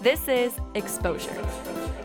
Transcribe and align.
This 0.00 0.28
is 0.28 0.54
Exposure 0.74 1.44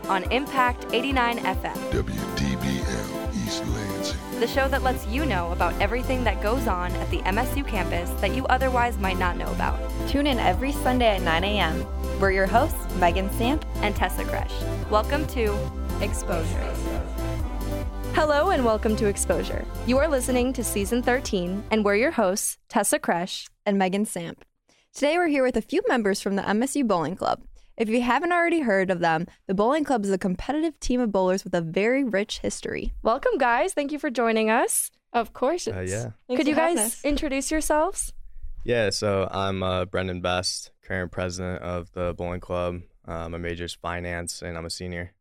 on 0.08 0.30
Impact 0.30 0.86
89 0.92 1.38
FM, 1.38 1.74
WDBM 1.90 3.46
East 3.46 3.66
Lansing. 3.68 4.40
the 4.40 4.46
show 4.46 4.68
that 4.68 4.82
lets 4.82 5.06
you 5.06 5.24
know 5.24 5.50
about 5.52 5.72
everything 5.80 6.22
that 6.24 6.42
goes 6.42 6.66
on 6.68 6.92
at 6.92 7.10
the 7.10 7.18
MSU 7.20 7.66
campus 7.66 8.10
that 8.20 8.34
you 8.34 8.44
otherwise 8.46 8.98
might 8.98 9.18
not 9.18 9.36
know 9.36 9.50
about. 9.52 9.78
Tune 10.08 10.26
in 10.26 10.38
every 10.38 10.72
Sunday 10.72 11.16
at 11.16 11.22
9 11.22 11.44
a.m. 11.44 11.86
We're 12.20 12.32
your 12.32 12.46
hosts, 12.46 12.78
Megan 12.96 13.30
Samp. 13.32 13.64
And 13.76 13.94
Tessa 13.96 14.24
Kresch. 14.24 14.90
Welcome 14.90 15.26
to 15.28 15.56
Exposure. 16.02 16.74
Hello 18.14 18.50
and 18.50 18.64
welcome 18.64 18.96
to 18.96 19.06
Exposure. 19.06 19.64
You 19.86 19.98
are 19.98 20.08
listening 20.08 20.52
to 20.54 20.64
season 20.64 21.02
13, 21.02 21.64
and 21.70 21.84
we're 21.84 21.96
your 21.96 22.12
hosts, 22.12 22.58
Tessa 22.68 22.98
Kresch. 22.98 23.48
and 23.64 23.78
Megan 23.78 24.04
Samp. 24.04 24.44
Today 24.94 25.16
we're 25.18 25.28
here 25.28 25.42
with 25.42 25.56
a 25.56 25.62
few 25.62 25.82
members 25.88 26.20
from 26.20 26.36
the 26.36 26.42
MSU 26.42 26.86
Bowling 26.86 27.16
Club. 27.16 27.42
If 27.76 27.90
you 27.90 28.00
haven't 28.00 28.32
already 28.32 28.60
heard 28.60 28.90
of 28.90 29.00
them, 29.00 29.26
the 29.46 29.54
Bowling 29.54 29.84
Club 29.84 30.02
is 30.02 30.10
a 30.10 30.16
competitive 30.16 30.80
team 30.80 30.98
of 30.98 31.12
bowlers 31.12 31.44
with 31.44 31.54
a 31.54 31.60
very 31.60 32.04
rich 32.04 32.38
history. 32.38 32.94
Welcome, 33.02 33.36
guys. 33.36 33.74
Thank 33.74 33.92
you 33.92 33.98
for 33.98 34.08
joining 34.08 34.48
us. 34.48 34.90
Of 35.12 35.34
course. 35.34 35.68
Uh, 35.68 35.84
yeah. 35.86 36.10
thanks 36.26 36.38
Could 36.38 36.48
you 36.48 36.54
guys 36.54 37.04
introduce 37.04 37.50
yourselves? 37.50 38.14
Yeah, 38.64 38.88
so 38.88 39.28
I'm 39.30 39.62
uh, 39.62 39.84
Brendan 39.84 40.22
Best, 40.22 40.70
current 40.82 41.12
president 41.12 41.62
of 41.62 41.92
the 41.92 42.14
bowling 42.16 42.40
club. 42.40 42.80
Um, 43.04 43.32
my 43.32 43.38
major 43.38 43.64
is 43.64 43.74
finance, 43.74 44.40
and 44.40 44.56
I'm 44.56 44.64
a 44.64 44.70
senior. 44.70 45.12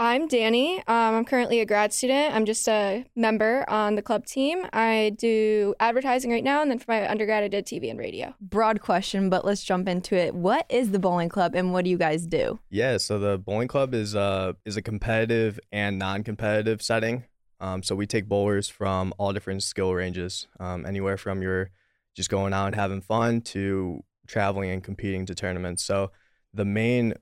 I'm 0.00 0.28
Dani. 0.28 0.78
Um, 0.88 1.14
I'm 1.14 1.24
currently 1.26 1.60
a 1.60 1.66
grad 1.66 1.92
student. 1.92 2.34
I'm 2.34 2.46
just 2.46 2.66
a 2.66 3.04
member 3.14 3.68
on 3.68 3.96
the 3.96 4.02
club 4.02 4.24
team. 4.24 4.64
I 4.72 5.12
do 5.18 5.74
advertising 5.78 6.30
right 6.30 6.42
now, 6.42 6.62
and 6.62 6.70
then 6.70 6.78
for 6.78 6.86
my 6.92 7.06
undergrad, 7.06 7.44
I 7.44 7.48
did 7.48 7.66
TV 7.66 7.90
and 7.90 7.98
radio. 7.98 8.34
Broad 8.40 8.80
question, 8.80 9.28
but 9.28 9.44
let's 9.44 9.62
jump 9.62 9.86
into 9.86 10.16
it. 10.16 10.34
What 10.34 10.64
is 10.70 10.92
the 10.92 10.98
Bowling 10.98 11.28
Club 11.28 11.54
and 11.54 11.74
what 11.74 11.84
do 11.84 11.90
you 11.90 11.98
guys 11.98 12.24
do? 12.24 12.60
Yeah, 12.70 12.96
so 12.96 13.18
the 13.18 13.36
bowling 13.36 13.68
club 13.68 13.92
is 13.92 14.16
uh 14.16 14.54
is 14.64 14.78
a 14.78 14.82
competitive 14.82 15.60
and 15.70 15.98
non-competitive 15.98 16.80
setting. 16.80 17.24
Um, 17.60 17.82
so 17.82 17.94
we 17.94 18.06
take 18.06 18.26
bowlers 18.26 18.70
from 18.70 19.12
all 19.18 19.34
different 19.34 19.62
skill 19.62 19.92
ranges, 19.92 20.48
um, 20.58 20.86
anywhere 20.86 21.18
from 21.18 21.42
your 21.42 21.72
just 22.16 22.30
going 22.30 22.54
out 22.54 22.68
and 22.68 22.74
having 22.74 23.02
fun 23.02 23.42
to 23.42 24.02
traveling 24.26 24.70
and 24.70 24.82
competing 24.82 25.26
to 25.26 25.34
tournaments. 25.34 25.84
So 25.84 26.10
the 26.54 26.64
main 26.64 27.12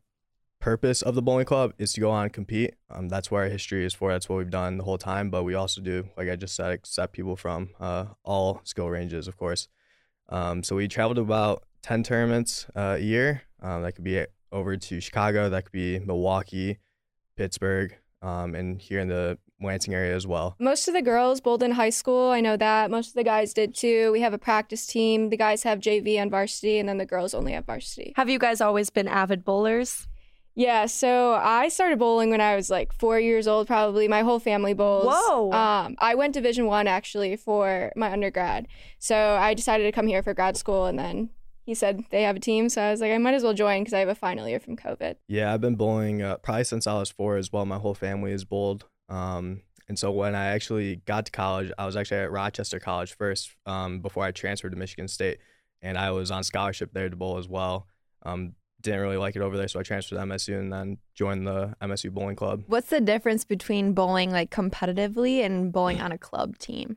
purpose 0.61 1.03
of 1.03 1.15
the 1.15 1.23
bowling 1.23 1.47
club 1.47 1.73
is 1.79 1.93
to 1.93 2.01
go 2.01 2.11
on 2.11 2.25
and 2.25 2.33
compete. 2.33 2.75
Um, 2.91 3.09
that's 3.09 3.31
where 3.31 3.43
our 3.45 3.49
history 3.49 3.85
is 3.85 3.95
for. 3.95 4.13
That's 4.13 4.29
what 4.29 4.37
we've 4.39 4.51
done 4.51 4.79
the 4.79 4.85
whole 4.85 4.99
time. 4.99 5.31
But 5.31 5.45
we 5.45 5.55
also 5.55 5.81
do, 5.81 6.09
like 6.17 6.29
I 6.29 6.37
just 6.37 6.55
said, 6.55 6.73
accept 6.73 7.13
people 7.13 7.37
from 7.37 7.71
uh, 7.81 8.07
all 8.25 8.61
skill 8.65 8.89
ranges, 8.89 9.29
of 9.29 9.37
course. 9.37 9.69
Um, 10.29 10.63
so 10.63 10.77
we 10.77 10.89
travel 10.89 11.15
to 11.15 11.21
about 11.21 11.65
10 11.83 12.03
tournaments 12.03 12.67
uh, 12.77 12.97
a 12.99 13.03
year. 13.03 13.43
Um, 13.63 13.83
that 13.83 13.93
could 13.93 14.05
be 14.05 14.25
over 14.53 14.77
to 14.77 15.01
Chicago, 15.01 15.49
that 15.51 15.65
could 15.65 15.73
be 15.73 15.99
Milwaukee, 15.99 16.79
Pittsburgh, 17.37 17.95
um, 18.23 18.55
and 18.55 18.81
here 18.81 19.01
in 19.01 19.09
the 19.09 19.39
Lansing 19.61 19.93
area 19.93 20.15
as 20.15 20.25
well. 20.25 20.55
Most 20.61 20.87
of 20.87 20.95
the 20.95 21.03
girls 21.03 21.41
bowled 21.41 21.65
in 21.65 21.73
high 21.73 21.91
school. 21.91 22.31
I 22.31 22.41
know 22.41 22.57
that. 22.57 22.93
Most 22.93 23.09
of 23.09 23.15
the 23.15 23.25
guys 23.25 23.53
did 23.53 23.75
too. 23.75 24.13
We 24.13 24.21
have 24.21 24.33
a 24.33 24.39
practice 24.39 24.87
team. 24.87 25.31
The 25.31 25.37
guys 25.37 25.65
have 25.65 25.81
JV 25.81 26.17
and 26.17 26.31
varsity, 26.31 26.79
and 26.79 26.89
then 26.89 26.99
the 26.99 27.07
girls 27.07 27.35
only 27.35 27.53
have 27.53 27.67
varsity. 27.67 28.13
Have 28.15 28.29
you 28.31 28.39
guys 28.39 28.61
always 28.61 28.89
been 28.89 29.09
avid 29.09 29.45
bowlers? 29.45 30.07
Yeah, 30.59 30.87
so 30.87 31.35
I 31.35 31.69
started 31.69 32.01
bowling 32.01 32.31
when 32.31 32.41
I 32.41 32.57
was 32.57 32.69
like 32.69 32.93
four 32.93 33.21
years 33.21 33.47
old, 33.47 33.69
probably. 33.69 34.09
My 34.09 34.23
whole 34.23 34.41
family 34.41 34.75
bowls. 34.75 35.07
Whoa. 35.07 35.53
Um, 35.53 35.95
I 36.01 36.17
went 36.17 36.35
Division 36.35 36.67
One 36.67 36.89
actually 36.89 37.37
for 37.37 37.93
my 37.95 38.11
undergrad, 38.11 38.67
so 38.99 39.17
I 39.17 39.55
decided 39.55 39.85
to 39.85 39.93
come 39.93 40.09
here 40.09 40.21
for 40.21 40.35
grad 40.35 40.57
school, 40.57 40.87
and 40.87 40.99
then 40.99 41.31
he 41.63 41.75
said 41.75 42.03
they 42.11 42.23
have 42.25 42.35
a 42.35 42.41
team, 42.41 42.69
so 42.69 42.83
I 42.83 42.91
was 42.91 43.01
like, 43.01 43.13
I 43.13 43.19
might 43.19 43.35
as 43.35 43.45
well 43.45 43.55
join 43.55 43.83
because 43.83 43.95
I 43.95 44.01
have 44.01 44.09
a 44.09 44.17
final 44.17 44.49
year 44.49 44.59
from 44.59 44.77
COVID. 44.77 45.15
Yeah, 45.29 45.55
I've 45.55 45.61
been 45.61 45.77
bowling 45.77 46.23
uh, 46.23 46.39
probably 46.39 46.65
since 46.65 46.89
I 46.89 46.95
was 46.95 47.09
four 47.09 47.37
as 47.37 47.53
well. 47.53 47.65
My 47.65 47.79
whole 47.79 47.95
family 47.95 48.33
is 48.33 48.45
bowled. 48.45 48.85
Um, 49.09 49.63
and 49.89 49.97
so 49.97 50.11
when 50.11 50.35
I 50.35 50.47
actually 50.47 50.97
got 51.07 51.27
to 51.27 51.31
college, 51.31 51.71
I 51.79 51.87
was 51.87 51.97
actually 51.97 52.19
at 52.19 52.33
Rochester 52.33 52.81
College 52.81 53.17
first 53.17 53.55
um, 53.65 54.01
before 54.01 54.25
I 54.25 54.33
transferred 54.33 54.71
to 54.71 54.77
Michigan 54.77 55.07
State. 55.07 55.39
And 55.83 55.97
I 55.97 56.11
was 56.11 56.33
on 56.33 56.43
scholarship 56.43 56.93
there 56.93 57.09
to 57.09 57.15
bowl 57.15 57.39
as 57.39 57.49
well. 57.49 57.87
Um, 58.25 58.55
didn't 58.89 59.03
really 59.03 59.17
like 59.17 59.37
it 59.37 59.43
over 59.43 59.57
there, 59.57 59.69
so 59.69 59.81
I 59.81 59.83
transferred 59.83 60.17
to 60.17 60.23
MSU 60.23 60.59
and 60.59 60.73
then 60.73 60.99
joined 61.15 61.47
the 61.47 61.75
MSU 61.81 62.11
Bowling 62.11 62.37
Club. 62.37 62.65
What's 62.67 62.91
the 62.91 63.01
difference 63.01 63.45
between 63.45 63.93
bowling 63.93 64.31
like 64.31 64.51
competitively 64.51 65.45
and 65.45 65.73
bowling 65.73 66.01
on 66.01 66.13
a 66.13 66.19
club 66.19 66.59
team? 66.59 66.97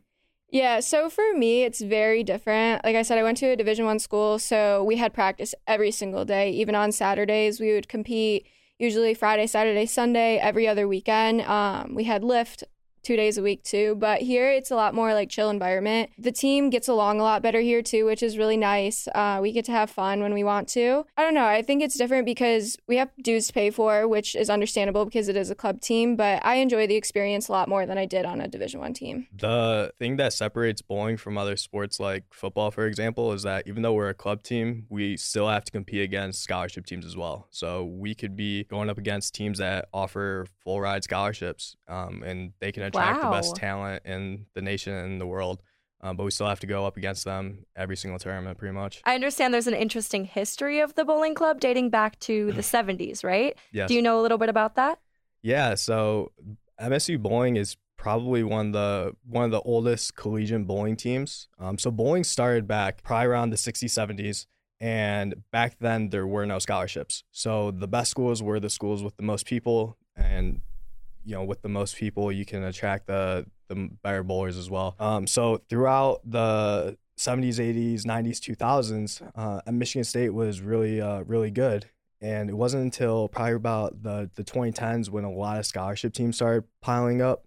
Yeah, 0.50 0.82
so 0.82 1.10
for 1.10 1.34
me, 1.34 1.64
it's 1.64 1.82
very 1.82 2.24
different. 2.24 2.84
Like 2.84 2.98
I 2.98 3.04
said, 3.04 3.18
I 3.18 3.24
went 3.24 3.38
to 3.38 3.48
a 3.48 3.56
Division 3.56 3.86
One 3.86 4.00
school, 4.00 4.38
so 4.38 4.84
we 4.84 4.98
had 4.98 5.14
practice 5.14 5.56
every 5.66 5.92
single 5.92 6.26
day. 6.26 6.52
Even 6.52 6.76
on 6.76 6.92
Saturdays, 6.92 7.60
we 7.60 7.74
would 7.74 7.88
compete. 7.88 8.48
Usually 8.78 9.14
Friday, 9.14 9.48
Saturday, 9.48 9.86
Sunday, 9.86 10.38
every 10.38 10.68
other 10.68 10.88
weekend. 10.88 11.42
Um, 11.42 11.94
we 11.96 12.04
had 12.04 12.24
lift 12.24 12.64
two 13.04 13.16
days 13.16 13.38
a 13.38 13.42
week 13.42 13.64
too. 13.64 13.96
But 13.96 14.22
here, 14.22 14.52
it's 14.52 14.72
a 14.72 14.76
lot 14.76 14.94
more 14.94 15.14
like 15.14 15.30
chill 15.30 15.50
environment. 15.50 16.12
The 16.18 16.32
team 16.32 16.70
gets 16.70 16.88
along 16.88 17.20
a 17.20 17.24
lot 17.24 17.42
better 17.42 17.60
here 17.60 17.82
too, 17.82 18.06
which 18.06 18.24
is 18.24 18.38
really 18.38 18.58
nice. 18.58 19.08
Uh, 19.14 19.40
we 19.42 19.52
get 19.52 19.66
to 19.66 19.72
have 19.72 19.90
fun 19.90 20.22
when 20.22 20.34
we 20.34 20.44
want 20.44 20.68
to. 20.70 21.06
I 21.18 21.24
don't 21.24 21.34
know. 21.34 21.46
I 21.46 21.62
think 21.62 21.82
it's 21.82 21.98
different 21.98 22.26
because 22.26 22.78
we 22.88 22.98
have 22.98 23.10
dues 23.22 23.48
to 23.48 23.54
pay 23.54 23.70
for, 23.70 24.08
which 24.08 24.36
is 24.36 24.50
understandable 24.50 25.06
because 25.06 25.28
it 25.28 25.36
is 25.36 25.50
a 25.50 25.56
club 25.56 25.82
team. 25.82 26.16
But 26.16 26.46
I 26.46 26.56
enjoy 26.56 26.88
the 26.88 26.96
experience 26.96 27.48
a 27.48 27.52
lot 27.52 27.68
more 27.68 27.86
than 27.86 27.98
I 27.98 28.06
did 28.06 28.26
on 28.26 28.42
a 28.42 28.48
Division 28.48 28.80
One 28.80 28.94
team. 28.94 29.28
The 29.34 29.94
thing 30.00 30.18
that 30.18 30.34
separates 30.34 30.82
bowling 30.82 31.18
from 31.18 31.38
other 31.38 31.58
sports 31.58 32.00
like 32.00 32.26
football, 32.32 32.72
for 32.72 32.86
example, 32.86 33.32
is 33.34 33.44
that 33.44 33.68
even 33.68 33.82
though 33.82 33.94
we're 33.94 34.10
a 34.10 34.14
club 34.14 34.44
team, 34.44 34.86
we 34.90 35.18
still 35.18 35.48
have 35.48 35.64
to 35.66 35.72
compete 35.72 36.02
against 36.02 36.42
scholarship 36.42 36.86
teams 36.86 37.06
as 37.06 37.16
well. 37.18 37.48
So 37.52 37.86
we 37.86 38.16
could 38.16 38.36
be 38.36 38.64
going 38.66 38.90
up 38.90 38.98
against 38.98 39.34
teams 39.34 39.58
that 39.60 39.88
offer 39.94 40.46
full 40.64 40.82
ride 40.82 41.04
scholarships, 41.04 41.76
um, 41.88 42.24
and 42.26 42.54
they 42.60 42.72
can 42.72 42.84
attract 43.00 43.22
the 43.22 43.30
best 43.30 43.56
talent 43.56 44.04
in 44.06 44.46
the 44.54 44.62
nation 44.62 44.94
and 44.94 45.20
the 45.20 45.28
world. 45.28 45.62
Um, 46.04 46.18
but 46.18 46.24
we 46.24 46.32
still 46.32 46.48
have 46.48 46.60
to 46.62 46.68
go 46.68 46.86
up 46.86 46.98
against 46.98 47.26
them 47.26 47.66
every 47.76 47.96
single 47.96 48.18
tournament, 48.18 48.58
pretty 48.58 48.74
much. 48.74 49.02
I 49.06 49.14
understand 49.14 49.54
there's 49.54 49.68
an 49.68 49.76
interesting 49.76 50.26
history 50.26 50.80
of 50.80 50.96
the 50.96 51.06
bowling 51.06 51.36
club 51.36 51.60
dating 51.60 51.92
back 51.92 52.20
to 52.22 52.52
the 52.54 52.62
70s, 52.62 53.24
right? 53.24 53.56
Yes. 53.72 53.88
Do 53.88 53.94
you 53.94 54.02
know 54.02 54.20
a 54.20 54.24
little 54.24 54.40
bit 54.40 54.50
about 54.50 54.76
that? 54.76 55.00
Yeah, 55.44 55.76
so 55.76 56.32
MSU 56.82 57.22
bowling 57.22 57.56
is 57.56 57.78
probably 57.98 58.42
one 58.42 58.68
of 58.68 58.74
the 58.74 59.16
one 59.28 59.46
of 59.46 59.52
the 59.52 59.62
oldest 59.62 60.16
collegiate 60.16 60.66
bowling 60.66 60.96
teams. 60.96 61.48
Um, 61.60 61.78
so 61.78 61.92
bowling 61.92 62.24
started 62.24 62.68
back 62.68 63.04
probably 63.04 63.28
around 63.28 63.52
the 63.52 63.58
60s, 63.58 63.86
70s, 63.86 64.48
and 64.80 65.36
back 65.52 65.78
then 65.80 66.10
there 66.10 66.26
were 66.26 66.48
no 66.48 66.58
scholarships. 66.58 67.24
So 67.32 67.70
the 67.70 67.88
best 67.88 68.10
schools 68.10 68.42
were 68.42 68.60
the 68.60 68.72
schools 68.72 69.04
with 69.04 69.18
the 69.18 69.24
most 69.24 69.46
people, 69.46 69.98
and 70.16 70.62
you 71.24 71.36
know, 71.36 71.44
with 71.44 71.62
the 71.62 71.70
most 71.70 71.96
people, 71.96 72.32
you 72.32 72.46
can 72.46 72.64
attract 72.64 73.08
the 73.08 73.46
the 73.68 73.90
better 74.04 74.24
bowlers 74.24 74.58
as 74.58 74.70
well. 74.70 74.96
Um, 75.00 75.26
so 75.26 75.62
throughout 75.70 76.20
the 76.26 76.98
70s, 77.18 77.56
80s, 77.56 78.02
90s, 78.02 78.40
2000s, 78.40 79.32
uh, 79.36 79.72
Michigan 79.72 80.04
State 80.04 80.32
was 80.32 80.60
really, 80.60 81.00
uh, 81.00 81.22
really 81.22 81.52
good. 81.52 81.86
And 82.20 82.50
it 82.50 82.54
wasn't 82.54 82.84
until 82.84 83.30
probably 83.30 83.54
about 83.54 84.04
the, 84.04 84.30
the 84.36 84.44
2010s 84.44 85.10
when 85.10 85.24
a 85.24 85.32
lot 85.32 85.58
of 85.58 85.66
scholarship 85.66 86.14
teams 86.14 86.36
started 86.36 86.66
piling 86.82 87.22
up 87.22 87.46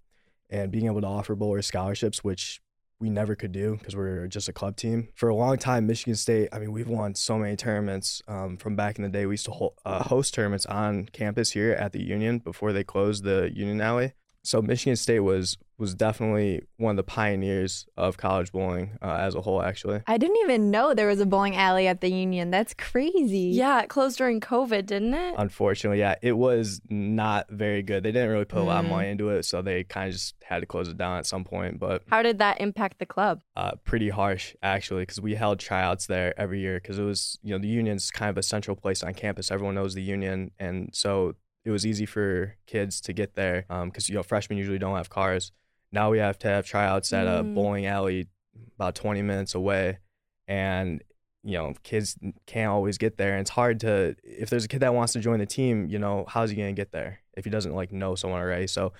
and 0.48 0.70
being 0.70 0.86
able 0.86 1.00
to 1.00 1.06
offer 1.06 1.34
bowlers 1.34 1.66
scholarships, 1.66 2.24
which 2.24 2.60
we 3.00 3.10
never 3.10 3.34
could 3.34 3.52
do 3.52 3.76
because 3.78 3.96
we're 3.96 4.26
just 4.26 4.48
a 4.48 4.52
club 4.52 4.76
team. 4.76 5.08
For 5.14 5.28
a 5.28 5.34
long 5.34 5.58
time, 5.58 5.86
Michigan 5.86 6.14
State, 6.14 6.48
I 6.52 6.58
mean, 6.58 6.72
we've 6.72 6.88
won 6.88 7.14
so 7.14 7.38
many 7.38 7.56
tournaments 7.56 8.22
um, 8.28 8.56
from 8.56 8.76
back 8.76 8.96
in 8.96 9.02
the 9.02 9.10
day. 9.10 9.26
We 9.26 9.34
used 9.34 9.46
to 9.46 9.52
ho- 9.52 9.74
uh, 9.84 10.04
host 10.04 10.34
tournaments 10.34 10.66
on 10.66 11.06
campus 11.06 11.50
here 11.50 11.72
at 11.72 11.92
the 11.92 12.02
Union 12.02 12.38
before 12.38 12.72
they 12.72 12.84
closed 12.84 13.24
the 13.24 13.50
Union 13.54 13.80
Alley. 13.80 14.12
So 14.44 14.60
Michigan 14.62 14.96
State 14.96 15.20
was 15.20 15.56
was 15.76 15.92
definitely 15.92 16.62
one 16.76 16.90
of 16.92 16.96
the 16.96 17.02
pioneers 17.02 17.84
of 17.96 18.16
college 18.16 18.52
bowling 18.52 18.96
uh, 19.02 19.16
as 19.18 19.34
a 19.34 19.40
whole, 19.40 19.60
actually. 19.60 20.02
I 20.06 20.18
didn't 20.18 20.36
even 20.44 20.70
know 20.70 20.94
there 20.94 21.08
was 21.08 21.18
a 21.18 21.26
bowling 21.26 21.56
alley 21.56 21.88
at 21.88 22.00
the 22.00 22.08
Union. 22.08 22.50
That's 22.52 22.74
crazy. 22.74 23.50
Yeah, 23.52 23.82
it 23.82 23.88
closed 23.88 24.16
during 24.18 24.38
COVID, 24.40 24.86
didn't 24.86 25.14
it? 25.14 25.34
Unfortunately, 25.36 25.98
yeah, 25.98 26.14
it 26.22 26.34
was 26.36 26.80
not 26.88 27.50
very 27.50 27.82
good. 27.82 28.04
They 28.04 28.12
didn't 28.12 28.30
really 28.30 28.44
put 28.44 28.60
a 28.60 28.62
lot 28.62 28.78
of 28.80 28.86
Mm. 28.86 28.90
money 28.90 29.08
into 29.08 29.30
it, 29.30 29.42
so 29.46 29.62
they 29.62 29.82
kind 29.82 30.06
of 30.06 30.12
just 30.12 30.36
had 30.44 30.60
to 30.60 30.66
close 30.66 30.86
it 30.88 30.96
down 30.96 31.18
at 31.18 31.26
some 31.26 31.42
point. 31.42 31.80
But 31.80 32.02
How 32.06 32.22
did 32.22 32.38
that 32.38 32.60
impact 32.60 33.00
the 33.00 33.06
club? 33.06 33.40
uh, 33.56 33.72
pretty 33.84 34.10
harsh 34.10 34.54
actually 34.62 35.02
because 35.02 35.20
we 35.20 35.34
held 35.34 35.58
tryouts 35.58 36.06
there 36.06 36.38
every 36.38 36.60
year 36.60 36.74
because 36.80 36.98
it 37.00 37.02
was 37.04 37.38
you 37.42 37.50
know 37.52 37.58
the 37.58 37.68
union's 37.68 38.10
kind 38.10 38.28
of 38.30 38.36
a 38.36 38.42
central 38.42 38.76
place 38.76 39.00
on 39.02 39.14
campus 39.14 39.50
everyone 39.52 39.76
knows 39.76 39.94
the 39.94 40.02
union 40.02 40.50
and 40.58 40.90
so 40.92 41.34
it 41.64 41.70
was 41.70 41.86
easy 41.86 42.06
for 42.06 42.56
kids 42.66 43.00
to 43.00 43.12
get 43.12 43.34
there 43.34 43.64
because 43.86 44.08
you 44.08 44.14
know 44.14 44.22
freshmen 44.22 44.58
usually 44.58 44.78
don't 44.78 44.96
have 44.96 45.10
cars 45.10 45.52
now 45.92 46.10
we 46.10 46.18
have 46.18 46.38
to 46.38 46.48
have 46.48 46.66
tryouts 46.66 47.12
at 47.12 47.26
a 47.26 47.42
Mm. 47.42 47.54
bowling 47.54 47.86
alley 47.86 48.28
about 48.76 48.94
20 48.94 49.22
minutes 49.22 49.54
away 49.54 49.98
and 50.46 51.02
you 51.42 51.56
know 51.58 51.74
kids 51.82 52.16
can't 52.46 52.70
always 52.70 52.98
get 52.98 53.16
there 53.16 53.32
and 53.32 53.40
it's 53.42 53.50
hard 53.50 53.80
to 53.80 54.14
if 54.22 54.50
there's 54.50 54.64
a 54.64 54.68
kid 54.68 54.80
that 54.80 54.94
wants 54.94 55.12
to 55.12 55.20
join 55.20 55.38
the 55.38 55.46
team 55.46 55.86
you 55.88 55.98
know 55.98 56.24
how's 56.28 56.50
he 56.50 56.56
going 56.56 56.74
to 56.74 56.80
get 56.80 56.92
there 56.92 57.20
if 57.34 57.44
he 57.44 57.50
doesn't 57.50 57.74
like 57.74 57.92
know 57.92 58.14
someone 58.14 58.40
already 58.40 58.66
so 58.66 58.92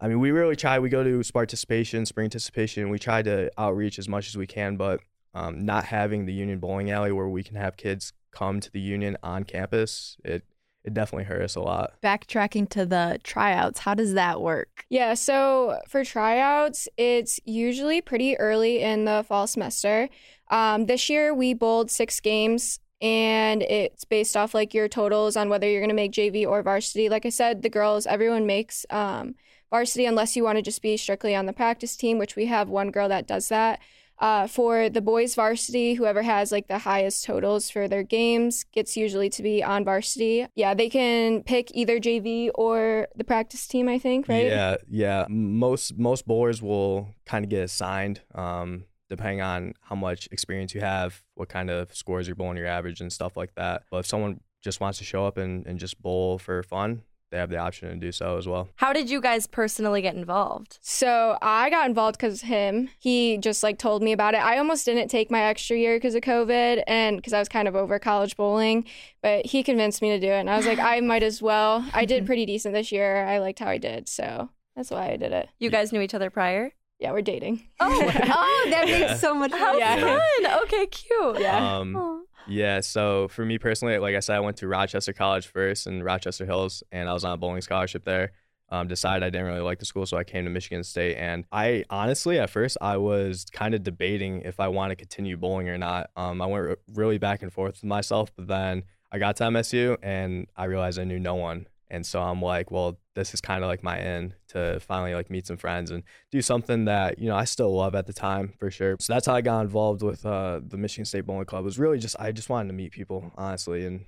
I 0.00 0.08
mean, 0.08 0.18
we 0.18 0.32
really 0.32 0.56
try. 0.56 0.80
We 0.80 0.88
go 0.88 1.04
to 1.04 1.22
participation, 1.32 2.06
spring 2.06 2.24
participation. 2.24 2.90
We 2.90 2.98
try 2.98 3.22
to 3.22 3.52
outreach 3.56 4.00
as 4.00 4.08
much 4.08 4.26
as 4.26 4.36
we 4.36 4.48
can, 4.48 4.76
but 4.76 4.98
um, 5.32 5.64
not 5.64 5.84
having 5.84 6.26
the 6.26 6.32
Union 6.32 6.58
Bowling 6.58 6.90
Alley 6.90 7.12
where 7.12 7.28
we 7.28 7.44
can 7.44 7.54
have 7.54 7.76
kids 7.76 8.12
come 8.32 8.58
to 8.58 8.68
the 8.72 8.80
Union 8.80 9.16
on 9.22 9.44
campus, 9.44 10.16
it 10.24 10.42
it 10.84 10.94
definitely 10.94 11.24
hurt 11.24 11.42
us 11.42 11.54
a 11.54 11.60
lot. 11.60 11.94
Backtracking 12.02 12.68
to 12.70 12.84
the 12.84 13.20
tryouts, 13.22 13.80
how 13.80 13.94
does 13.94 14.14
that 14.14 14.40
work? 14.40 14.84
Yeah, 14.88 15.14
so 15.14 15.80
for 15.88 16.04
tryouts, 16.04 16.88
it's 16.96 17.38
usually 17.44 18.00
pretty 18.00 18.36
early 18.38 18.82
in 18.82 19.04
the 19.04 19.24
fall 19.26 19.46
semester. 19.46 20.08
Um, 20.50 20.86
this 20.86 21.08
year, 21.08 21.32
we 21.32 21.54
bowled 21.54 21.90
six 21.90 22.20
games, 22.20 22.80
and 23.00 23.62
it's 23.62 24.04
based 24.04 24.36
off 24.36 24.54
like 24.54 24.74
your 24.74 24.88
totals 24.88 25.36
on 25.36 25.48
whether 25.48 25.68
you're 25.68 25.80
going 25.80 25.88
to 25.88 25.94
make 25.94 26.12
JV 26.12 26.46
or 26.46 26.62
varsity. 26.62 27.08
Like 27.08 27.26
I 27.26 27.30
said, 27.30 27.62
the 27.62 27.70
girls, 27.70 28.06
everyone 28.06 28.46
makes 28.46 28.84
um, 28.90 29.34
varsity 29.70 30.04
unless 30.04 30.36
you 30.36 30.44
want 30.44 30.56
to 30.56 30.62
just 30.62 30.82
be 30.82 30.96
strictly 30.96 31.34
on 31.34 31.46
the 31.46 31.52
practice 31.52 31.96
team, 31.96 32.18
which 32.18 32.36
we 32.36 32.46
have 32.46 32.68
one 32.68 32.90
girl 32.90 33.08
that 33.08 33.26
does 33.26 33.48
that. 33.48 33.80
Uh, 34.22 34.46
for 34.46 34.88
the 34.88 35.00
boys 35.00 35.34
varsity, 35.34 35.94
whoever 35.94 36.22
has 36.22 36.52
like 36.52 36.68
the 36.68 36.78
highest 36.78 37.24
totals 37.24 37.68
for 37.68 37.88
their 37.88 38.04
games 38.04 38.64
gets 38.72 38.96
usually 38.96 39.28
to 39.28 39.42
be 39.42 39.64
on 39.64 39.84
varsity. 39.84 40.46
Yeah, 40.54 40.74
they 40.74 40.88
can 40.88 41.42
pick 41.42 41.72
either 41.74 41.98
JV 41.98 42.48
or 42.54 43.08
the 43.16 43.24
practice 43.24 43.66
team. 43.66 43.88
I 43.88 43.98
think, 43.98 44.28
right? 44.28 44.46
Yeah, 44.46 44.76
yeah. 44.88 45.26
Most 45.28 45.98
most 45.98 46.24
bowlers 46.24 46.62
will 46.62 47.08
kind 47.26 47.44
of 47.44 47.48
get 47.48 47.64
assigned, 47.64 48.20
um, 48.32 48.84
depending 49.10 49.40
on 49.40 49.74
how 49.80 49.96
much 49.96 50.28
experience 50.30 50.72
you 50.72 50.82
have, 50.82 51.20
what 51.34 51.48
kind 51.48 51.68
of 51.68 51.92
scores 51.92 52.28
you're 52.28 52.36
bowling, 52.36 52.58
your 52.58 52.68
average, 52.68 53.00
and 53.00 53.12
stuff 53.12 53.36
like 53.36 53.56
that. 53.56 53.82
But 53.90 53.98
if 53.98 54.06
someone 54.06 54.38
just 54.62 54.78
wants 54.80 54.98
to 54.98 55.04
show 55.04 55.26
up 55.26 55.36
and, 55.36 55.66
and 55.66 55.80
just 55.80 56.00
bowl 56.00 56.38
for 56.38 56.62
fun, 56.62 57.02
they 57.32 57.38
have 57.38 57.50
the 57.50 57.56
option 57.56 57.88
to 57.88 57.96
do 57.96 58.12
so 58.12 58.36
as 58.36 58.46
well. 58.46 58.68
How 58.76 58.92
did 58.92 59.10
you 59.10 59.20
guys 59.20 59.46
personally 59.46 60.02
get 60.02 60.14
involved? 60.14 60.78
So 60.82 61.38
I 61.42 61.70
got 61.70 61.88
involved 61.88 62.18
because 62.18 62.42
him. 62.42 62.90
He 63.00 63.38
just 63.38 63.62
like 63.62 63.78
told 63.78 64.02
me 64.02 64.12
about 64.12 64.34
it. 64.34 64.42
I 64.44 64.58
almost 64.58 64.84
didn't 64.84 65.08
take 65.08 65.30
my 65.30 65.40
extra 65.42 65.76
year 65.76 65.96
because 65.96 66.14
of 66.14 66.20
COVID 66.22 66.84
and 66.86 67.16
because 67.16 67.32
I 67.32 67.38
was 67.38 67.48
kind 67.48 67.66
of 67.66 67.74
over 67.74 67.98
college 67.98 68.36
bowling, 68.36 68.84
but 69.22 69.46
he 69.46 69.62
convinced 69.62 70.02
me 70.02 70.10
to 70.10 70.20
do 70.20 70.28
it. 70.28 70.40
And 70.40 70.50
I 70.50 70.56
was 70.58 70.66
like, 70.66 70.78
I 70.78 71.00
might 71.12 71.22
as 71.22 71.40
well. 71.42 71.84
I 71.94 72.04
did 72.04 72.26
pretty 72.26 72.44
decent 72.46 72.74
this 72.74 72.92
year. 72.92 73.24
I 73.24 73.38
liked 73.38 73.58
how 73.60 73.68
I 73.68 73.78
did. 73.78 74.08
So 74.08 74.50
that's 74.76 74.90
why 74.90 75.10
I 75.10 75.16
did 75.16 75.32
it. 75.32 75.48
You 75.58 75.70
guys 75.70 75.90
knew 75.90 76.00
each 76.02 76.14
other 76.14 76.28
prior? 76.30 76.72
Yeah, 76.98 77.10
we're 77.12 77.22
dating. 77.22 77.64
Oh, 77.80 77.90
oh 78.24 78.66
that 78.70 78.86
Yeah. 78.86 78.98
makes 79.08 79.20
so 79.20 79.34
much 79.34 79.50
How. 79.52 79.76
Yeah. 79.76 80.00
fun. 80.18 80.62
Okay, 80.64 80.86
cute. 80.86 81.40
Yeah. 81.40 81.78
Um, 81.78 81.96
Aw. 81.96 82.18
Yeah, 82.48 82.80
so 82.80 83.28
for 83.28 83.44
me 83.44 83.58
personally, 83.58 83.98
like 83.98 84.16
I 84.16 84.20
said, 84.20 84.36
I 84.36 84.40
went 84.40 84.56
to 84.58 84.68
Rochester 84.68 85.12
College 85.12 85.46
first 85.46 85.86
in 85.86 86.02
Rochester 86.02 86.44
Hills, 86.44 86.82
and 86.90 87.08
I 87.08 87.12
was 87.12 87.24
on 87.24 87.32
a 87.32 87.36
bowling 87.36 87.60
scholarship 87.60 88.04
there. 88.04 88.32
Um, 88.68 88.88
decided 88.88 89.22
I 89.22 89.28
didn't 89.28 89.48
really 89.48 89.60
like 89.60 89.80
the 89.80 89.84
school, 89.84 90.06
so 90.06 90.16
I 90.16 90.24
came 90.24 90.44
to 90.44 90.50
Michigan 90.50 90.82
State. 90.82 91.16
And 91.16 91.44
I 91.52 91.84
honestly, 91.90 92.38
at 92.38 92.48
first, 92.48 92.78
I 92.80 92.96
was 92.96 93.44
kind 93.52 93.74
of 93.74 93.82
debating 93.82 94.40
if 94.42 94.58
I 94.60 94.68
want 94.68 94.90
to 94.90 94.96
continue 94.96 95.36
bowling 95.36 95.68
or 95.68 95.76
not. 95.76 96.08
Um, 96.16 96.40
I 96.40 96.46
went 96.46 96.68
r- 96.68 96.78
really 96.94 97.18
back 97.18 97.42
and 97.42 97.52
forth 97.52 97.74
with 97.74 97.84
myself, 97.84 98.34
but 98.34 98.48
then 98.48 98.84
I 99.12 99.18
got 99.18 99.36
to 99.36 99.44
MSU 99.44 99.98
and 100.02 100.46
I 100.56 100.64
realized 100.64 100.98
I 100.98 101.04
knew 101.04 101.18
no 101.18 101.34
one. 101.34 101.66
And 101.90 102.06
so 102.06 102.22
I'm 102.22 102.40
like, 102.40 102.70
well, 102.70 102.98
this 103.14 103.34
is 103.34 103.40
kind 103.40 103.62
of 103.62 103.68
like 103.68 103.82
my 103.82 103.98
end 103.98 104.34
to 104.48 104.80
finally 104.80 105.14
like 105.14 105.30
meet 105.30 105.46
some 105.46 105.56
friends 105.56 105.90
and 105.90 106.02
do 106.30 106.40
something 106.40 106.86
that 106.86 107.18
you 107.18 107.28
know 107.28 107.36
I 107.36 107.44
still 107.44 107.74
love 107.74 107.94
at 107.94 108.06
the 108.06 108.12
time 108.12 108.54
for 108.58 108.70
sure. 108.70 108.96
So 109.00 109.12
that's 109.12 109.26
how 109.26 109.34
I 109.34 109.40
got 109.40 109.60
involved 109.60 110.02
with 110.02 110.24
uh, 110.24 110.60
the 110.66 110.76
Michigan 110.76 111.04
State 111.04 111.26
Bowling 111.26 111.44
Club. 111.44 111.62
It 111.62 111.66
was 111.66 111.78
really 111.78 111.98
just 111.98 112.16
I 112.18 112.32
just 112.32 112.48
wanted 112.48 112.68
to 112.68 112.74
meet 112.74 112.92
people 112.92 113.32
honestly 113.36 113.84
and 113.86 114.04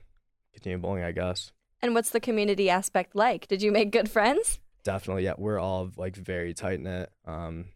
continue 0.52 0.78
bowling, 0.78 1.04
I 1.04 1.12
guess. 1.12 1.52
And 1.82 1.94
what's 1.94 2.10
the 2.10 2.20
community 2.20 2.70
aspect 2.70 3.14
like? 3.14 3.46
Did 3.46 3.60
you 3.60 3.70
make 3.70 3.90
good 3.90 4.10
friends? 4.10 4.58
Definitely, 4.84 5.24
yeah. 5.24 5.34
We're 5.36 5.58
all 5.58 5.90
like 5.96 6.16
very 6.16 6.54
tight 6.54 6.80
knit. 6.80 7.10
Um, 7.26 7.66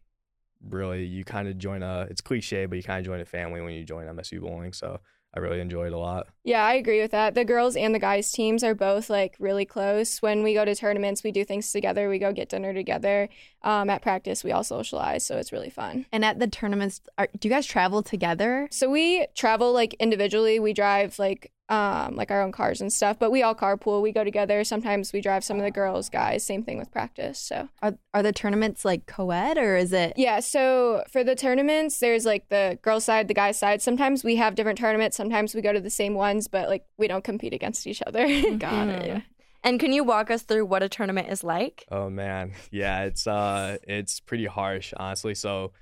really, 0.67 1.05
you 1.05 1.25
kind 1.25 1.49
of 1.49 1.59
join 1.59 1.83
a. 1.83 2.07
It's 2.09 2.21
cliche, 2.21 2.67
but 2.67 2.77
you 2.77 2.83
kind 2.83 3.01
of 3.01 3.05
join 3.05 3.21
a 3.21 3.27
family 3.27 3.61
when 3.61 3.75
you 3.75 3.85
join 3.85 4.07
MSU 4.07 4.41
bowling. 4.41 4.73
So 4.73 5.01
I 5.35 5.41
really 5.41 5.61
enjoyed 5.61 5.89
it 5.89 5.93
a 5.93 5.99
lot. 5.99 6.27
Yeah, 6.43 6.65
I 6.65 6.75
agree 6.75 7.01
with 7.01 7.11
that. 7.11 7.35
The 7.35 7.45
girls 7.45 7.77
and 7.77 7.95
the 7.95 7.99
guys 7.99 8.33
teams 8.33 8.65
are 8.65 8.75
both 8.75 9.11
like 9.11 9.37
really 9.39 9.67
close. 9.67 10.23
When 10.23 10.43
we 10.43 10.55
go 10.55 10.65
to 10.65 10.75
tournaments, 10.75 11.23
we 11.23 11.33
do 11.33 11.45
things 11.45 11.71
together. 11.71 12.09
We 12.09 12.19
go 12.19 12.33
get 12.33 12.49
dinner 12.49 12.73
together. 12.73 13.29
Um, 13.63 13.91
at 13.91 14.01
practice, 14.01 14.43
we 14.43 14.53
all 14.53 14.65
socialize, 14.65 15.27
so 15.27 15.37
it's 15.37 15.53
really 15.53 15.71
fun. 15.71 16.07
And 16.13 16.25
at 16.25 16.39
the 16.39 16.47
tournaments, 16.47 17.03
are, 17.19 17.29
do 17.39 17.49
you 17.49 17.55
guys 17.55 17.67
travel 17.67 18.03
together? 18.03 18.69
So 18.71 18.89
we 18.89 19.27
travel 19.35 19.73
like 19.73 19.95
individually. 19.95 20.59
We 20.61 20.73
drive 20.73 21.19
like 21.19 21.53
um 21.69 22.17
like 22.17 22.31
our 22.31 22.41
own 22.43 22.53
cars 22.53 22.81
and 22.81 22.93
stuff, 22.93 23.19
but 23.19 23.31
we 23.31 23.43
all 23.43 23.55
carpool. 23.55 24.01
We 24.01 24.11
go 24.13 24.25
together. 24.25 24.65
Sometimes 24.65 25.13
we 25.13 25.21
drive 25.21 25.45
some 25.45 25.59
of 25.59 25.65
the 25.65 25.71
girls, 25.71 26.09
guys. 26.09 26.45
Same 26.45 26.63
thing 26.63 26.79
with 26.79 26.91
practice. 26.91 27.39
So 27.39 27.69
Are, 27.83 27.95
are 28.15 28.23
the 28.23 28.33
tournaments 28.33 28.85
like 28.85 29.07
co-ed 29.07 29.59
or 29.59 29.77
is 29.77 29.93
it? 29.93 30.15
yeah. 30.17 30.41
So 30.41 31.05
for 31.11 31.23
the 31.23 31.35
tournaments, 31.35 31.99
there's 31.99 32.25
like 32.25 32.49
the 32.49 32.79
girl 32.83 33.01
side, 33.01 33.29
the 33.29 33.35
guy 33.35 33.53
side. 33.53 33.83
Sometimes 33.83 34.25
we 34.25 34.37
have 34.37 34.55
different 34.55 34.79
tournaments. 34.79 35.17
Sometimes 35.17 35.55
we 35.55 35.61
go 35.61 35.73
to 35.73 35.81
the 35.81 35.91
same 35.91 36.15
ones, 36.15 36.49
but 36.49 36.69
like 36.69 36.85
we 36.97 37.07
don't 37.09 37.25
compete 37.25 37.53
against 37.53 37.87
each 37.87 38.03
other. 38.07 38.27
Got 38.57 38.89
it. 38.89 39.07
Yeah. 39.07 39.21
And 39.65 39.79
can 39.81 39.93
you 39.93 40.05
walk 40.05 40.31
us 40.31 40.43
through 40.43 40.65
what 40.67 40.83
a 40.83 40.89
tournament 40.89 41.29
is 41.29 41.43
like? 41.45 41.85
Oh 41.91 42.09
man, 42.09 42.53
yeah, 42.71 43.03
it's 43.03 43.27
uh, 43.27 43.77
it's 43.83 44.21
pretty 44.21 44.47
harsh, 44.47 44.95
honestly. 44.97 45.35
So, 45.35 45.73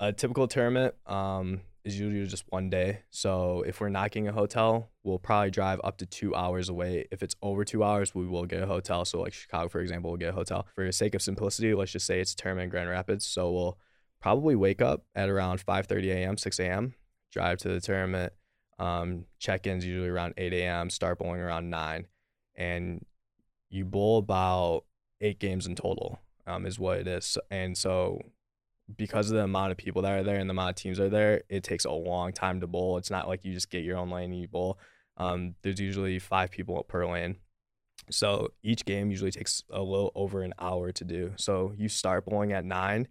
a 0.00 0.12
typical 0.12 0.48
tournament 0.48 0.94
um 1.06 1.60
is 1.84 1.98
usually 1.98 2.26
just 2.26 2.44
one 2.48 2.70
day. 2.70 3.00
So 3.10 3.62
if 3.66 3.80
we're 3.80 3.88
not 3.88 4.10
getting 4.10 4.28
a 4.28 4.32
hotel, 4.32 4.90
we'll 5.02 5.18
probably 5.18 5.50
drive 5.50 5.80
up 5.82 5.98
to 5.98 6.06
two 6.06 6.34
hours 6.34 6.68
away. 6.68 7.06
If 7.10 7.22
it's 7.22 7.34
over 7.42 7.64
two 7.64 7.82
hours, 7.82 8.14
we 8.14 8.26
will 8.26 8.46
get 8.46 8.62
a 8.62 8.66
hotel. 8.66 9.04
So 9.04 9.20
like 9.20 9.32
Chicago, 9.32 9.68
for 9.68 9.80
example, 9.80 10.10
we'll 10.10 10.18
get 10.18 10.30
a 10.30 10.36
hotel. 10.36 10.66
For 10.74 10.84
the 10.84 10.92
sake 10.92 11.14
of 11.14 11.22
simplicity, 11.22 11.74
let's 11.74 11.92
just 11.92 12.06
say 12.06 12.20
it's 12.20 12.34
tournament 12.34 12.64
in 12.64 12.70
Grand 12.70 12.90
Rapids. 12.90 13.26
So 13.26 13.50
we'll 13.50 13.78
probably 14.20 14.56
wake 14.56 14.82
up 14.82 15.04
at 15.14 15.28
around 15.28 15.64
5:30 15.64 16.08
a.m., 16.08 16.36
6 16.36 16.58
a.m., 16.60 16.94
drive 17.32 17.58
to 17.58 17.68
the 17.68 17.80
tournament. 17.80 18.32
Um, 18.78 19.26
check-ins 19.38 19.84
usually 19.84 20.08
around 20.08 20.34
8 20.36 20.52
a.m. 20.54 20.90
Start 20.90 21.18
bowling 21.18 21.40
around 21.40 21.68
nine, 21.70 22.06
and 22.56 23.04
you 23.68 23.84
bowl 23.84 24.18
about 24.18 24.84
eight 25.20 25.38
games 25.38 25.66
in 25.66 25.74
total 25.74 26.18
um, 26.46 26.66
is 26.66 26.78
what 26.78 26.98
it 26.98 27.06
is 27.06 27.38
and 27.50 27.76
so 27.76 28.20
because 28.96 29.30
of 29.30 29.36
the 29.36 29.44
amount 29.44 29.72
of 29.72 29.78
people 29.78 30.02
that 30.02 30.12
are 30.12 30.22
there 30.22 30.38
and 30.38 30.48
the 30.48 30.52
amount 30.52 30.70
of 30.70 30.76
teams 30.76 30.98
that 30.98 31.04
are 31.04 31.08
there 31.10 31.42
it 31.48 31.62
takes 31.64 31.84
a 31.84 31.90
long 31.90 32.32
time 32.32 32.60
to 32.60 32.66
bowl. 32.66 32.96
It's 32.98 33.10
not 33.10 33.28
like 33.28 33.44
you 33.44 33.52
just 33.52 33.70
get 33.70 33.84
your 33.84 33.96
own 33.98 34.10
lane 34.10 34.30
and 34.32 34.40
you 34.40 34.48
bowl. 34.48 34.78
Um, 35.16 35.54
there's 35.62 35.80
usually 35.80 36.18
five 36.18 36.50
people 36.50 36.82
per 36.84 37.06
lane. 37.06 37.36
So 38.10 38.52
each 38.62 38.84
game 38.84 39.10
usually 39.10 39.30
takes 39.30 39.62
a 39.70 39.82
little 39.82 40.10
over 40.14 40.42
an 40.42 40.54
hour 40.58 40.90
to 40.92 41.04
do. 41.04 41.32
So 41.36 41.72
you 41.76 41.88
start 41.88 42.24
bowling 42.24 42.52
at 42.52 42.64
nine 42.64 43.08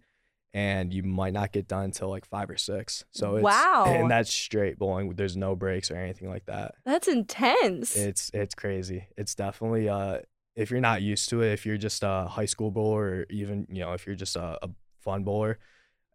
and 0.52 0.92
you 0.92 1.02
might 1.04 1.32
not 1.32 1.52
get 1.52 1.68
done 1.68 1.84
until 1.84 2.10
like 2.10 2.26
five 2.26 2.50
or 2.50 2.56
six. 2.56 3.04
So 3.12 3.36
it's 3.36 3.44
Wow. 3.44 3.84
and 3.86 4.10
that's 4.10 4.32
straight 4.32 4.78
bowling. 4.78 5.14
There's 5.14 5.36
no 5.36 5.54
breaks 5.54 5.90
or 5.90 5.96
anything 5.96 6.28
like 6.28 6.46
that. 6.46 6.74
That's 6.84 7.06
intense. 7.08 7.96
it's 7.96 8.30
it's 8.34 8.54
crazy. 8.54 9.06
It's 9.16 9.34
definitely 9.34 9.88
uh 9.88 10.18
if 10.56 10.70
you're 10.70 10.80
not 10.80 11.00
used 11.00 11.28
to 11.30 11.42
it, 11.42 11.52
if 11.52 11.64
you're 11.64 11.76
just 11.78 12.02
a 12.02 12.26
high 12.28 12.44
school 12.44 12.72
bowler 12.72 13.02
or 13.04 13.26
even, 13.30 13.66
you 13.70 13.80
know, 13.80 13.92
if 13.92 14.04
you're 14.04 14.16
just 14.16 14.34
a, 14.36 14.58
a 14.62 14.68
fun 15.00 15.24
bowler, 15.24 15.58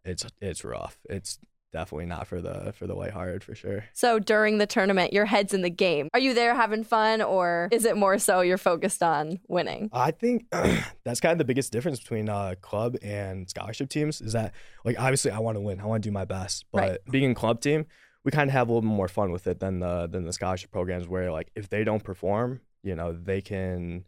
it's 0.04 0.24
it's 0.40 0.64
rough. 0.64 0.98
It's 1.08 1.38
definitely 1.72 2.06
not 2.06 2.26
for 2.26 2.40
the 2.40 2.72
for 2.78 2.86
the 2.86 2.94
lighthearted 2.94 3.44
for 3.44 3.54
sure. 3.54 3.84
so 3.92 4.18
during 4.18 4.56
the 4.58 4.66
tournament, 4.66 5.12
your 5.12 5.26
head's 5.26 5.52
in 5.52 5.60
the 5.62 5.68
game. 5.70 6.08
Are 6.14 6.20
you 6.20 6.32
there 6.32 6.54
having 6.54 6.84
fun 6.84 7.20
or 7.20 7.68
is 7.72 7.84
it 7.84 7.96
more 7.96 8.18
so 8.18 8.40
you're 8.40 8.56
focused 8.56 9.02
on 9.02 9.40
winning? 9.48 9.90
I 9.92 10.12
think 10.12 10.46
that's 11.04 11.20
kind 11.20 11.32
of 11.32 11.38
the 11.38 11.44
biggest 11.44 11.72
difference 11.72 11.98
between 11.98 12.28
uh, 12.28 12.54
club 12.62 12.96
and 13.02 13.50
scholarship 13.50 13.90
teams 13.90 14.20
is 14.22 14.32
that 14.32 14.54
like 14.84 14.98
obviously 14.98 15.32
I 15.32 15.40
want 15.40 15.56
to 15.56 15.60
win, 15.60 15.80
I 15.80 15.84
want 15.84 16.02
to 16.02 16.08
do 16.08 16.12
my 16.12 16.24
best, 16.24 16.64
but 16.72 16.80
Right. 16.80 16.98
being 17.10 17.24
in 17.24 17.34
club 17.34 17.60
team, 17.60 17.84
we 18.24 18.30
kind 18.30 18.48
of 18.48 18.52
have 18.54 18.68
a 18.68 18.72
little 18.72 18.88
bit 18.88 18.94
more 18.94 19.08
fun 19.08 19.30
with 19.32 19.46
it 19.46 19.60
than 19.60 19.80
the 19.80 20.06
than 20.06 20.24
the 20.24 20.32
scholarship 20.32 20.70
programs 20.70 21.06
where 21.08 21.30
like 21.30 21.50
if 21.54 21.68
they 21.68 21.84
don't 21.84 22.02
perform, 22.04 22.60
you 22.82 22.94
know, 22.94 23.12
they 23.12 23.40
can 23.42 24.04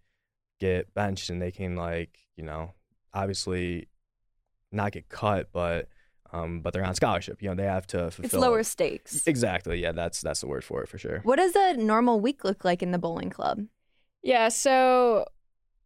get 0.59 0.95
benched 0.95 1.29
and 1.29 1.43
they 1.43 1.51
can 1.51 1.77
like 1.77 2.19
you 2.37 2.45
know 2.45 2.73
obviously 3.13 3.89
not 4.73 4.93
get 4.93 5.09
cut, 5.09 5.49
but 5.53 5.89
um 6.33 6.61
but 6.61 6.73
they're 6.73 6.85
on 6.85 6.95
scholarship. 6.95 7.43
You 7.43 7.51
know, 7.51 7.55
they 7.55 7.65
have 7.65 7.87
to 7.89 8.11
fulfill 8.11 8.25
It's 8.25 8.35
lower 8.35 8.63
stakes. 8.63 9.27
Exactly. 9.27 9.81
Yeah, 9.81 9.93
that's 9.93 10.21
that's 10.21 10.41
the 10.41 10.47
word 10.47 10.65
for 10.65 10.83
it 10.83 10.89
for 10.89 10.99
sure. 10.99 11.21
What 11.25 11.37
does 11.37 11.55
a 11.57 11.75
normal 11.77 12.21
week 12.21 12.45
look 12.45 12.65
like 12.65 12.83
in 12.83 12.93
the 12.93 12.99
bowling 12.99 13.31
club? 13.31 13.67
Yeah, 14.23 14.49
so 14.49 15.27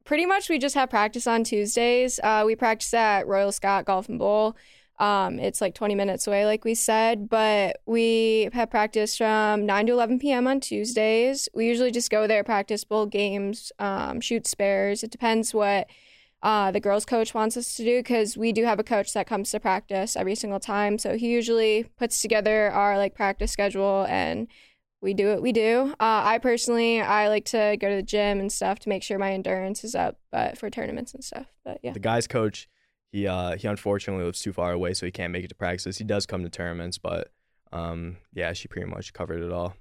pretty 0.05 0.27
much 0.27 0.49
we 0.49 0.59
just 0.59 0.75
have 0.75 0.91
practice 0.91 1.27
on 1.27 1.45
Tuesdays. 1.45 2.19
Uh, 2.23 2.43
we 2.45 2.57
practice 2.57 2.93
at 2.95 3.27
Royal 3.27 3.53
Scot 3.53 3.85
Golf 3.85 4.09
and 4.09 4.19
Bowl. 4.19 4.57
Um, 4.99 5.39
it's 5.39 5.61
like 5.61 5.75
20 5.75 5.95
minutes 5.95 6.27
away, 6.27 6.45
like 6.47 6.65
we 6.65 6.75
said, 6.75 7.29
but 7.29 7.81
we 7.87 8.49
have 8.53 8.71
practice 8.71 9.17
from 9.17 9.67
9 9.67 9.87
to 9.87 9.93
11 9.93 10.19
p.m. 10.21 10.47
on 10.47 10.61
Tuesdays. 10.61 11.49
We 11.55 11.67
usually 11.67 11.91
just 11.91 12.11
go 12.11 12.27
there, 12.27 12.45
practice 12.45 12.85
bowl 12.85 13.07
games, 13.07 13.73
um, 13.79 14.21
shoot 14.21 14.47
spares. 14.47 15.03
It 15.03 15.11
depends 15.11 15.53
what 15.53 15.89
uh, 16.43 16.71
the 16.71 16.81
girls' 16.81 17.05
coach 17.05 17.35
wants 17.35 17.57
us 17.57 17.77
to 17.77 17.85
do 17.85 18.01
because 18.01 18.37
we 18.37 18.53
do 18.53 18.65
have 18.65 18.81
a 18.81 18.85
coach 18.85 19.13
that 19.15 19.27
comes 19.27 19.51
to 19.51 19.61
practice 19.61 20.17
every 20.17 20.35
single 20.35 20.59
time. 20.61 20.99
So 20.99 21.17
he 21.17 21.31
usually 21.31 21.85
puts 21.99 22.21
together 22.21 22.71
our 22.71 22.99
like 22.99 23.15
practice 23.15 23.53
schedule 23.53 24.07
and 24.09 24.49
we 25.01 25.15
do 25.15 25.29
what 25.29 25.43
we 25.43 25.53
do. 25.53 25.95
Uh, 26.01 26.23
I 26.25 26.39
personally, 26.39 27.01
I 27.01 27.29
like 27.29 27.45
to 27.47 27.77
go 27.81 27.89
to 27.91 27.97
the 27.97 28.03
gym 28.03 28.41
and 28.41 28.51
stuff 28.51 28.79
to 28.81 28.89
make 28.89 29.03
sure 29.03 29.19
my 29.19 29.33
endurance 29.33 29.85
is 29.85 29.95
up, 29.95 30.19
but 30.31 30.59
for 30.59 30.71
tournaments 30.71 31.15
and 31.15 31.23
stuff. 31.25 31.47
But 31.65 31.81
yeah, 31.83 31.93
The 31.93 32.01
guy's 32.01 32.27
coach, 32.27 32.69
he 33.11 33.27
uh 33.27 33.57
he 33.57 33.69
unfortunately 33.69 34.25
lives 34.25 34.41
too 34.41 34.53
far 34.53 34.73
away, 34.73 34.95
so 34.95 35.07
he 35.07 35.13
can't 35.13 35.33
make 35.33 35.45
it 35.45 35.49
to 35.49 35.55
practice. 35.55 35.99
He 35.99 36.05
does 36.05 36.27
come 36.27 36.43
to 36.43 36.49
tournaments, 36.51 36.99
but 36.99 37.33
um 37.73 38.17
yeah, 38.33 38.53
she 38.53 38.69
pretty 38.69 38.89
much 38.89 39.13
covered 39.13 39.43
it 39.43 39.53
all. 39.53 39.75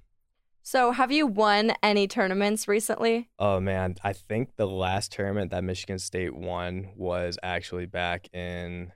So, 0.62 0.92
have 0.92 1.10
you 1.10 1.26
won 1.26 1.72
any 1.82 2.06
tournaments 2.06 2.68
recently? 2.68 3.28
Oh 3.38 3.58
man, 3.60 3.96
I 4.04 4.12
think 4.12 4.56
the 4.56 4.66
last 4.66 5.10
tournament 5.12 5.50
that 5.50 5.64
Michigan 5.64 5.98
State 5.98 6.34
won 6.34 6.90
was 6.96 7.36
actually 7.42 7.86
back 7.86 8.28
in 8.32 8.92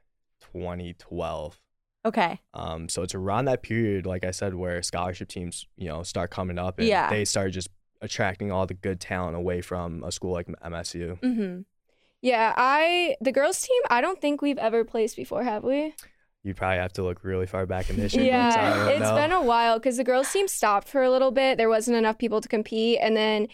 2012. 0.53 1.61
Okay. 2.05 2.41
Um, 2.55 2.89
so 2.89 3.03
it's 3.03 3.15
around 3.17 3.47
that 3.47 3.63
period, 3.63 4.07
like 4.07 4.25
I 4.25 4.31
said, 4.31 4.55
where 4.55 4.81
scholarship 4.83 5.29
teams, 5.29 5.67
you 5.77 5.89
know, 5.89 6.03
start 6.05 6.31
coming 6.31 6.59
up 6.59 6.79
and 6.79 6.87
Yeah. 6.87 7.11
they 7.11 7.25
start 7.25 7.53
just 7.53 7.69
attracting 8.01 8.53
all 8.53 8.67
the 8.67 8.75
good 8.75 9.01
talent 9.01 9.37
away 9.37 9.61
from 9.61 10.05
a 10.05 10.13
school 10.13 10.33
like 10.33 10.47
MSU. 10.65 11.19
Mm-hmm. 11.21 11.63
Yeah, 12.23 12.55
I 12.57 13.17
the 13.21 13.33
girls 13.33 13.61
team. 13.61 13.83
I 13.91 14.01
don't 14.01 14.21
think 14.21 14.41
we've 14.41 14.59
ever 14.59 14.85
placed 14.85 15.17
before, 15.17 15.43
have 15.43 15.65
we? 15.65 15.95
You 16.47 16.55
probably 16.55 16.79
have 16.79 16.93
to 16.93 17.03
look 17.03 17.25
really 17.25 17.47
far 17.47 17.67
back 17.67 17.91
in 17.91 17.97
history. 17.97 18.27
Yeah, 18.29 18.51
so 18.51 18.61
I 18.61 18.71
don't 18.71 18.89
it's 18.91 19.01
know. 19.01 19.17
been 19.17 19.33
a 19.33 19.43
while 19.43 19.79
because 19.81 19.97
the 19.97 20.05
girls 20.05 20.31
team 20.33 20.47
stopped 20.47 20.87
for 20.87 21.03
a 21.03 21.11
little 21.11 21.33
bit. 21.33 21.59
There 21.59 21.69
wasn't 21.69 21.97
enough 21.97 22.19
people 22.19 22.41
to 22.41 22.47
compete, 22.49 22.99
and 23.03 23.17
then 23.17 23.49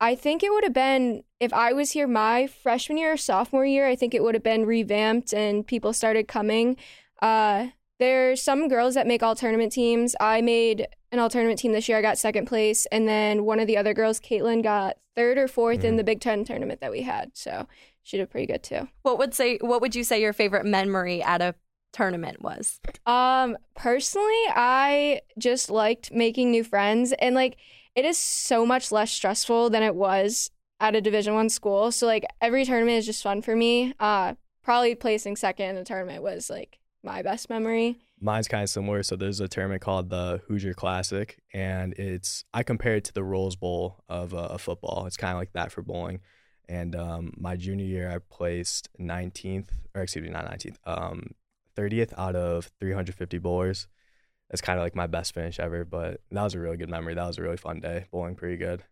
I 0.00 0.14
think 0.16 0.42
it 0.42 0.52
would 0.52 0.62
have 0.64 0.74
been 0.74 1.22
if 1.40 1.50
I 1.54 1.72
was 1.72 1.92
here 1.92 2.06
my 2.06 2.46
freshman 2.46 2.98
year 2.98 3.14
or 3.14 3.16
sophomore 3.16 3.64
year. 3.64 3.86
I 3.88 3.96
think 3.96 4.12
it 4.14 4.22
would 4.22 4.34
have 4.34 4.42
been 4.42 4.66
revamped 4.66 5.32
and 5.32 5.66
people 5.66 5.94
started 5.94 6.28
coming. 6.28 6.76
Uh, 7.22 7.68
there's 7.98 8.42
some 8.42 8.68
girls 8.68 8.92
that 8.96 9.06
make 9.06 9.22
all 9.22 9.34
tournament 9.34 9.72
teams. 9.72 10.14
I 10.20 10.42
made 10.42 10.86
an 11.12 11.18
all 11.18 11.30
tournament 11.30 11.58
team 11.58 11.72
this 11.72 11.88
year. 11.88 11.96
I 11.96 12.02
got 12.02 12.18
second 12.18 12.44
place, 12.44 12.84
and 12.92 13.08
then 13.08 13.46
one 13.46 13.60
of 13.60 13.66
the 13.66 13.78
other 13.78 13.94
girls, 13.94 14.20
Caitlin, 14.20 14.62
got 14.62 14.98
third 15.14 15.38
or 15.38 15.48
4th 15.48 15.82
in 15.84 15.94
Mhm. 15.94 15.96
the 15.96 16.04
Big 16.04 16.20
Ten 16.20 16.44
tournament 16.44 16.82
that 16.82 16.90
we 16.90 17.00
had. 17.00 17.30
So 17.32 17.66
she 18.02 18.18
did 18.18 18.28
pretty 18.28 18.46
good 18.46 18.62
too. 18.62 18.88
What 19.00 19.16
would 19.16 19.32
say? 19.32 19.56
What 19.62 19.80
would 19.80 19.94
you 19.94 20.04
say 20.04 20.20
your 20.20 20.34
favorite 20.34 20.66
memory 20.66 21.22
at 21.22 21.40
a 21.40 21.54
tournament 21.92 22.42
was? 22.42 22.80
Um, 23.06 23.56
personally, 23.74 24.42
I 24.48 25.20
just 25.38 25.70
liked 25.70 26.12
making 26.12 26.50
new 26.50 26.64
friends 26.64 27.12
and 27.12 27.34
like 27.34 27.56
it 27.94 28.04
is 28.04 28.18
so 28.18 28.66
much 28.66 28.92
less 28.92 29.10
stressful 29.10 29.70
than 29.70 29.82
it 29.82 29.94
was 29.94 30.50
at 30.80 30.94
a 30.94 31.00
division 31.00 31.34
1 31.34 31.48
school. 31.48 31.90
So 31.90 32.06
like 32.06 32.26
every 32.40 32.64
tournament 32.64 32.98
is 32.98 33.06
just 33.06 33.22
fun 33.22 33.42
for 33.42 33.56
me. 33.56 33.94
Uh 33.98 34.34
probably 34.62 34.96
placing 34.96 35.36
second 35.36 35.70
in 35.70 35.76
a 35.76 35.84
tournament 35.84 36.22
was 36.22 36.50
like 36.50 36.80
my 37.02 37.22
best 37.22 37.48
memory. 37.48 37.96
Mine's 38.20 38.48
kind 38.48 38.62
of 38.62 38.68
similar. 38.68 39.02
So 39.02 39.14
there's 39.14 39.40
a 39.40 39.48
tournament 39.48 39.80
called 39.80 40.10
the 40.10 40.42
Hoosier 40.48 40.74
Classic, 40.74 41.38
and 41.54 41.92
it's 41.94 42.44
I 42.52 42.62
compare 42.62 42.96
it 42.96 43.04
to 43.04 43.12
the 43.12 43.22
Rose 43.22 43.56
Bowl 43.56 44.02
of 44.08 44.34
uh, 44.34 44.56
football. 44.58 45.04
It's 45.06 45.16
kind 45.16 45.32
of 45.32 45.38
like 45.38 45.52
that 45.52 45.70
for 45.70 45.82
bowling. 45.82 46.20
And 46.68 46.96
um, 46.96 47.32
my 47.36 47.56
junior 47.56 47.84
year, 47.84 48.10
I 48.10 48.18
placed 48.18 48.88
19th, 48.98 49.68
or 49.94 50.02
excuse 50.02 50.24
me, 50.24 50.30
not 50.30 50.50
19th, 50.50 50.78
um, 50.84 51.30
30th 51.76 52.12
out 52.16 52.36
of 52.36 52.70
350 52.80 53.38
bowlers. 53.38 53.88
That's 54.50 54.60
kind 54.60 54.78
of 54.78 54.84
like 54.84 54.94
my 54.94 55.06
best 55.06 55.34
finish 55.34 55.58
ever. 55.58 55.84
But 55.84 56.20
that 56.30 56.42
was 56.42 56.54
a 56.54 56.60
really 56.60 56.76
good 56.76 56.90
memory. 56.90 57.14
That 57.14 57.26
was 57.26 57.38
a 57.38 57.42
really 57.42 57.56
fun 57.56 57.80
day. 57.80 58.06
Bowling 58.10 58.36
pretty 58.36 58.56
good. 58.56 58.84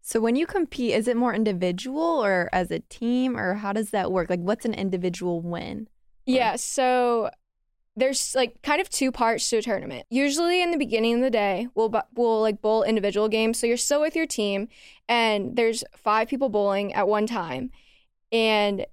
So 0.00 0.20
when 0.20 0.36
you 0.36 0.46
compete, 0.46 0.94
is 0.94 1.08
it 1.08 1.16
more 1.16 1.34
individual 1.34 2.24
or 2.24 2.48
as 2.52 2.70
a 2.70 2.78
team, 2.78 3.36
or 3.36 3.54
how 3.54 3.72
does 3.72 3.90
that 3.90 4.12
work? 4.12 4.30
Like, 4.30 4.40
what's 4.40 4.64
an 4.64 4.74
individual 4.74 5.40
win? 5.40 5.88
Yeah, 6.24 6.56
so 6.56 7.30
there's 7.96 8.34
like 8.34 8.62
kind 8.62 8.80
of 8.80 8.88
two 8.88 9.10
parts 9.10 9.48
to 9.50 9.58
a 9.58 9.62
tournament. 9.62 10.06
Usually 10.08 10.62
in 10.62 10.70
the 10.70 10.76
beginning 10.76 11.16
of 11.16 11.20
the 11.20 11.30
day, 11.30 11.68
we'll 11.74 11.92
we'll 12.14 12.40
like 12.40 12.62
bowl 12.62 12.82
individual 12.84 13.28
games. 13.28 13.58
So 13.58 13.66
you're 13.66 13.76
still 13.76 14.00
with 14.00 14.14
your 14.14 14.26
team, 14.26 14.68
and 15.08 15.56
there's 15.56 15.84
five 15.96 16.28
people 16.28 16.48
bowling 16.48 16.94
at 16.94 17.08
one 17.08 17.26
time, 17.26 17.70
and 18.30 18.86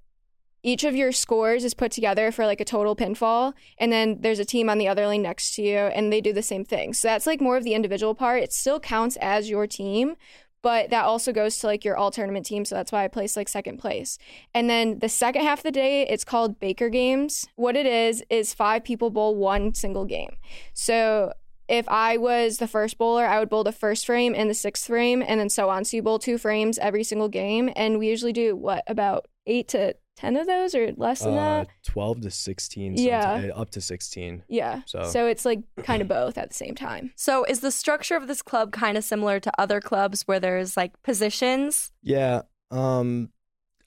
each 0.65 0.83
of 0.83 0.95
your 0.95 1.11
scores 1.11 1.63
is 1.63 1.75
put 1.75 1.91
together 1.91 2.31
for 2.31 2.45
like 2.47 2.59
a 2.59 2.65
total 2.65 2.95
pinfall, 2.95 3.53
and 3.77 3.91
then 3.91 4.17
there's 4.21 4.39
a 4.39 4.45
team 4.45 4.67
on 4.67 4.79
the 4.79 4.87
other 4.87 5.05
lane 5.05 5.21
next 5.21 5.53
to 5.55 5.61
you, 5.61 5.77
and 5.77 6.11
they 6.11 6.21
do 6.21 6.33
the 6.33 6.41
same 6.41 6.65
thing. 6.65 6.93
So 6.93 7.07
that's 7.07 7.27
like 7.27 7.39
more 7.39 7.55
of 7.55 7.63
the 7.63 7.75
individual 7.75 8.15
part. 8.15 8.41
It 8.41 8.51
still 8.51 8.79
counts 8.79 9.15
as 9.17 9.49
your 9.49 9.67
team. 9.67 10.15
But 10.63 10.89
that 10.89 11.05
also 11.05 11.31
goes 11.31 11.59
to 11.59 11.67
like 11.67 11.85
your 11.85 11.95
all 11.95 12.09
tournament 12.09 12.47
team. 12.47 12.65
So 12.65 12.73
that's 12.73 12.91
why 12.91 13.03
I 13.03 13.07
placed 13.07 13.37
like 13.37 13.47
second 13.47 13.77
place. 13.77 14.17
And 14.51 14.67
then 14.67 14.97
the 14.97 15.09
second 15.09 15.43
half 15.43 15.59
of 15.59 15.63
the 15.63 15.71
day, 15.71 16.07
it's 16.07 16.23
called 16.23 16.59
Baker 16.59 16.89
Games. 16.89 17.45
What 17.55 17.75
it 17.75 17.85
is, 17.85 18.23
is 18.31 18.55
five 18.55 18.83
people 18.83 19.11
bowl 19.11 19.35
one 19.35 19.75
single 19.75 20.05
game. 20.05 20.37
So 20.73 21.33
if 21.67 21.87
I 21.87 22.17
was 22.17 22.57
the 22.57 22.67
first 22.67 22.97
bowler, 22.97 23.27
I 23.27 23.37
would 23.37 23.49
bowl 23.49 23.63
the 23.63 23.71
first 23.71 24.07
frame 24.07 24.33
and 24.35 24.49
the 24.49 24.55
sixth 24.55 24.87
frame, 24.87 25.23
and 25.27 25.39
then 25.39 25.49
so 25.49 25.69
on. 25.69 25.85
So 25.85 25.97
you 25.97 26.01
bowl 26.01 26.17
two 26.17 26.39
frames 26.39 26.79
every 26.79 27.03
single 27.03 27.29
game. 27.29 27.69
And 27.75 27.99
we 27.99 28.09
usually 28.09 28.33
do 28.33 28.55
what, 28.55 28.83
about 28.87 29.27
eight 29.45 29.67
to 29.67 29.95
10 30.15 30.37
of 30.37 30.47
those 30.47 30.73
or 30.73 30.91
less 30.93 31.19
than 31.21 31.33
Uh, 31.33 31.63
that? 31.65 31.67
12 31.83 32.21
to 32.21 32.31
16, 32.31 32.95
Yeah. 32.97 33.49
up 33.53 33.69
to 33.71 33.81
16. 33.81 34.43
Yeah. 34.47 34.81
so- 34.85 35.03
so 35.03 35.27
it's 35.27 35.43
like 35.45 35.59
kind 35.83 36.01
of 36.01 36.07
both 36.07 36.37
at 36.37 36.49
the 36.49 36.55
same 36.55 36.73
time. 36.75 37.11
So, 37.15 37.43
is 37.45 37.59
the 37.59 37.71
structure 37.71 38.15
of 38.15 38.27
this 38.27 38.41
club 38.41 38.71
kind 38.71 38.97
of 38.97 39.03
similar 39.03 39.39
to 39.41 39.51
other 39.59 39.81
clubs 39.81 40.23
where 40.23 40.39
there's 40.39 40.77
like 40.77 41.01
positions? 41.03 41.91
Yeah. 42.01 42.43
Um, 42.71 43.31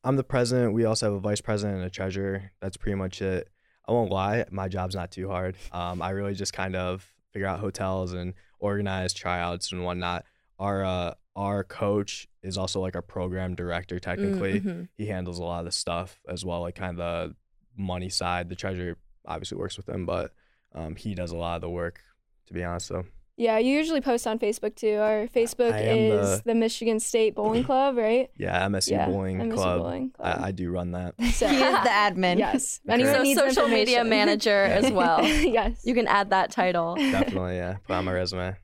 I'm 0.04 0.16
the 0.16 0.24
president. 0.24 0.74
We 0.74 0.84
also 0.84 1.06
have 1.06 1.14
a 1.14 1.20
vice 1.20 1.40
president 1.40 1.78
and 1.78 1.86
a 1.86 1.90
treasurer. 1.90 2.52
That's 2.60 2.76
pretty 2.76 2.94
much 2.96 3.20
it. 3.22 3.48
I 3.86 3.92
won't 3.92 4.10
lie, 4.12 4.44
my 4.50 4.68
job's 4.68 4.94
not 4.94 5.10
too 5.10 5.28
hard. 5.28 5.56
Um, 5.72 6.02
I 6.02 6.10
really 6.10 6.34
just 6.34 6.52
kind 6.52 6.76
of 6.76 7.10
figure 7.32 7.48
out 7.48 7.58
hotels 7.60 8.12
and 8.12 8.34
organize 8.58 9.14
tryouts 9.14 9.72
and 9.72 9.82
whatnot. 9.84 10.24
Our 10.58 10.84
uh, 10.84 11.14
our 11.38 11.62
coach 11.62 12.26
is 12.42 12.58
also 12.58 12.80
like 12.80 12.96
our 12.96 13.02
program 13.02 13.54
director. 13.54 14.00
Technically, 14.00 14.60
Mhm. 14.60 14.88
he 14.96 15.06
handles 15.06 15.38
a 15.38 15.44
lot 15.44 15.60
of 15.60 15.64
the 15.66 15.72
stuff 15.72 16.20
as 16.28 16.44
well, 16.44 16.62
like 16.62 16.74
kind 16.74 16.90
of 16.90 16.96
the 16.98 17.36
money 17.80 18.08
side. 18.08 18.48
The 18.48 18.56
treasurer 18.56 18.96
obviously 19.24 19.56
works 19.56 19.76
with 19.76 19.88
him, 19.88 20.04
but 20.04 20.34
um, 20.74 20.96
he 20.96 21.14
does 21.14 21.30
a 21.30 21.36
lot 21.36 21.54
of 21.54 21.60
the 21.60 21.70
work. 21.70 22.00
To 22.46 22.54
be 22.54 22.64
honest, 22.64 22.86
so 22.86 23.04
Yeah, 23.40 23.58
you 23.58 23.72
usually 23.72 24.00
post 24.00 24.26
on 24.26 24.40
Facebook 24.40 24.74
too. 24.74 24.96
Our 24.96 25.28
Facebook 25.28 25.72
I 25.72 25.78
am 25.82 25.96
is 26.18 26.38
the- 26.38 26.42
the 26.46 26.54
Michigan 26.56 26.98
State 26.98 27.36
Bowling 27.36 27.62
Club, 27.62 27.96
right? 27.96 28.30
yeah, 28.36 28.66
MSU 28.66 28.90
Yeah, 28.90 29.06
Bowling 29.06 29.38
MSU 29.38 29.54
Club. 29.54 29.78
Bowling 29.82 30.10
Club. 30.10 30.38
I, 30.40 30.48
I 30.48 30.50
do 30.50 30.70
run 30.72 30.90
that. 30.92 31.14
So, 31.34 31.46
He 31.46 31.54
is 31.56 31.60
the 31.84 31.88
admin. 31.88 32.38
yes. 32.38 32.80
Okay. 32.84 32.94
Anyone 32.94 33.14
So, 33.14 33.22
needs 33.22 33.38
social 33.40 33.68
media 33.68 34.00
information. 34.00 34.08
manager 34.26 34.62
as 34.64 34.90
well. 34.90 35.22
yes. 35.24 35.80
You 35.84 35.94
can 35.94 36.08
add 36.08 36.30
that 36.30 36.50
title. 36.50 36.96
Definitely, 36.96 37.56
yeah. 37.56 37.76
Put 37.86 37.94
on 37.94 38.04
my 38.06 38.12
resume. 38.12 38.56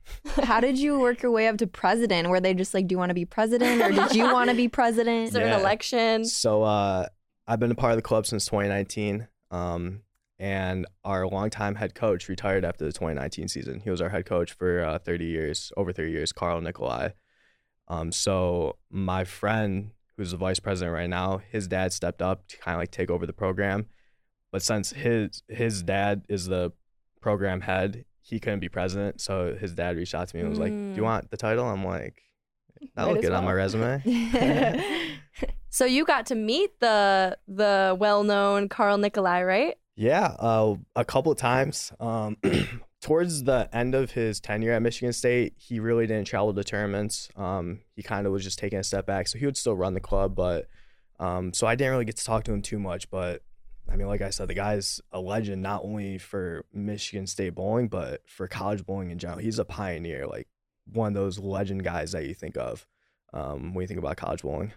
How 0.43 0.59
did 0.59 0.77
you 0.77 0.99
work 0.99 1.21
your 1.23 1.31
way 1.31 1.47
up 1.47 1.57
to 1.59 1.67
president? 1.67 2.27
Were 2.27 2.41
they 2.41 2.53
just 2.53 2.73
like, 2.73 2.87
do 2.87 2.93
you 2.93 2.99
want 2.99 3.11
to 3.11 3.15
be 3.15 3.23
president, 3.25 3.81
or 3.81 3.91
did 3.91 4.13
you 4.13 4.25
want 4.25 4.49
to 4.49 4.55
be 4.57 4.67
president? 4.67 5.27
Is 5.27 5.31
there 5.31 5.45
Yeah. 5.47 5.55
an 5.55 5.61
election? 5.61 6.25
So 6.25 6.63
uh, 6.63 7.07
I've 7.47 7.61
been 7.61 7.71
a 7.71 7.75
part 7.75 7.93
of 7.93 7.97
the 7.97 8.01
club 8.01 8.25
since 8.25 8.43
2019, 8.45 9.27
um, 9.51 10.01
and 10.39 10.85
our 11.03 11.27
longtime 11.27 11.75
head 11.75 11.95
coach 11.95 12.27
retired 12.27 12.65
after 12.65 12.83
the 12.85 12.91
2019 12.91 13.47
season. 13.47 13.79
He 13.79 13.89
was 13.89 14.01
our 14.01 14.09
head 14.09 14.25
coach 14.25 14.53
for 14.53 14.83
uh, 14.83 14.99
30 14.99 15.25
years, 15.25 15.71
over 15.77 15.93
30 15.93 16.11
years, 16.11 16.31
Carl 16.33 16.59
Nikolai. 16.61 17.09
Um, 17.87 18.11
so 18.11 18.77
my 18.89 19.23
friend, 19.23 19.91
who's 20.17 20.31
the 20.31 20.37
vice 20.37 20.59
president 20.59 20.93
right 20.93 21.09
now, 21.09 21.41
his 21.51 21.67
dad 21.67 21.93
stepped 21.93 22.21
up 22.21 22.47
to 22.49 22.57
kind 22.57 22.75
of 22.75 22.79
like 22.81 22.91
take 22.91 23.09
over 23.09 23.25
the 23.25 23.33
program, 23.33 23.85
but 24.51 24.61
since 24.61 24.91
his 24.91 25.43
his 25.47 25.83
dad 25.83 26.23
is 26.29 26.47
the 26.47 26.71
program 27.21 27.61
head, 27.61 28.05
he 28.21 28.39
couldn't 28.39 28.59
be 28.59 28.69
president. 28.69 29.21
So 29.21 29.55
his 29.55 29.73
dad 29.73 29.95
reached 29.97 30.15
out 30.15 30.27
to 30.29 30.35
me 30.35 30.41
and 30.41 30.49
was 30.49 30.59
like, 30.59 30.73
"Do 30.73 30.79
Mm. 30.93 30.97
you 30.97 31.03
want 31.03 31.29
the 31.31 31.37
title?" 31.37 31.65
I'm 31.65 31.85
like, 31.85 32.21
"That'll 32.95 33.11
Might 33.11 33.13
look 33.13 33.21
good 33.21 33.33
on 33.33 33.43
my 33.45 33.51
resume." 33.53 34.01
So 35.69 35.83
you 35.83 36.05
got 36.05 36.25
to 36.27 36.35
meet 36.35 36.79
the 36.79 37.37
the 37.49 37.97
well 37.99 38.23
known 38.23 38.69
Carl 38.69 38.97
Nikolai, 38.97 39.43
right? 39.43 39.75
Yeah, 39.95 40.35
uh, 40.39 40.75
a 40.95 41.05
couple 41.05 41.31
of 41.31 41.37
times. 41.37 41.93
Um, 41.99 42.37
towards 43.01 43.43
the 43.43 43.69
end 43.71 43.95
of 43.95 44.11
his 44.11 44.39
tenure 44.39 44.73
at 44.73 44.81
Michigan 44.81 45.13
State, 45.13 45.53
he 45.57 45.79
really 45.79 46.05
didn't 46.05 46.27
travel 46.27 46.53
to 46.53 46.63
tournaments. 46.63 47.29
Um, 47.35 47.79
he 47.95 48.03
kind 48.03 48.27
of 48.27 48.33
was 48.33 48.43
just 48.43 48.59
taking 48.59 48.79
a 48.79 48.83
step 48.83 49.05
back, 49.05 49.27
so 49.27 49.37
he 49.37 49.45
would 49.45 49.57
still 49.57 49.75
run 49.75 49.93
the 49.93 49.99
club, 50.01 50.35
but 50.35 50.67
um, 51.19 51.53
so 51.53 51.65
I 51.65 51.75
didn't 51.75 51.91
really 51.91 52.05
get 52.05 52.17
to 52.17 52.25
talk 52.25 52.43
to 52.45 52.53
him 52.53 52.61
too 52.61 52.79
much. 52.79 53.09
But 53.09 53.41
I 53.89 53.95
mean, 53.95 54.07
like 54.07 54.21
I 54.21 54.31
said, 54.31 54.49
the 54.49 54.53
guy's 54.53 54.99
a 55.11 55.19
legend 55.19 55.61
not 55.61 55.83
only 55.83 56.17
for 56.17 56.65
Michigan 56.73 57.27
State 57.27 57.55
bowling, 57.55 57.87
but 57.87 58.21
for 58.27 58.47
college 58.47 58.85
bowling 58.85 59.11
in 59.11 59.17
general. 59.17 59.39
He's 59.39 59.59
a 59.59 59.65
pioneer, 59.65 60.27
like 60.27 60.47
one 60.91 61.09
of 61.09 61.13
those 61.13 61.39
legend 61.39 61.83
guys 61.83 62.11
that 62.11 62.25
you 62.25 62.33
think 62.33 62.57
of 62.57 62.85
um, 63.33 63.73
when 63.73 63.83
you 63.83 63.87
think 63.87 63.99
about 63.99 64.17
college 64.17 64.41
bowling. 64.41 64.73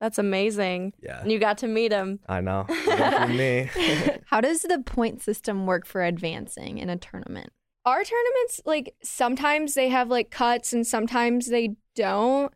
That's 0.00 0.18
amazing. 0.18 0.92
Yeah, 1.02 1.20
And 1.22 1.30
you 1.32 1.38
got 1.38 1.58
to 1.58 1.66
meet 1.68 1.92
him. 1.92 2.20
I 2.28 2.40
know. 2.40 2.66
Me. 3.28 3.70
How 4.26 4.40
does 4.40 4.62
the 4.62 4.80
point 4.84 5.22
system 5.22 5.66
work 5.66 5.86
for 5.86 6.02
advancing 6.04 6.78
in 6.78 6.90
a 6.90 6.96
tournament? 6.96 7.50
Our 7.86 8.02
tournaments, 8.04 8.60
like 8.64 8.94
sometimes 9.02 9.74
they 9.74 9.88
have 9.90 10.08
like 10.08 10.30
cuts 10.30 10.72
and 10.72 10.86
sometimes 10.86 11.46
they 11.48 11.76
don't. 11.94 12.52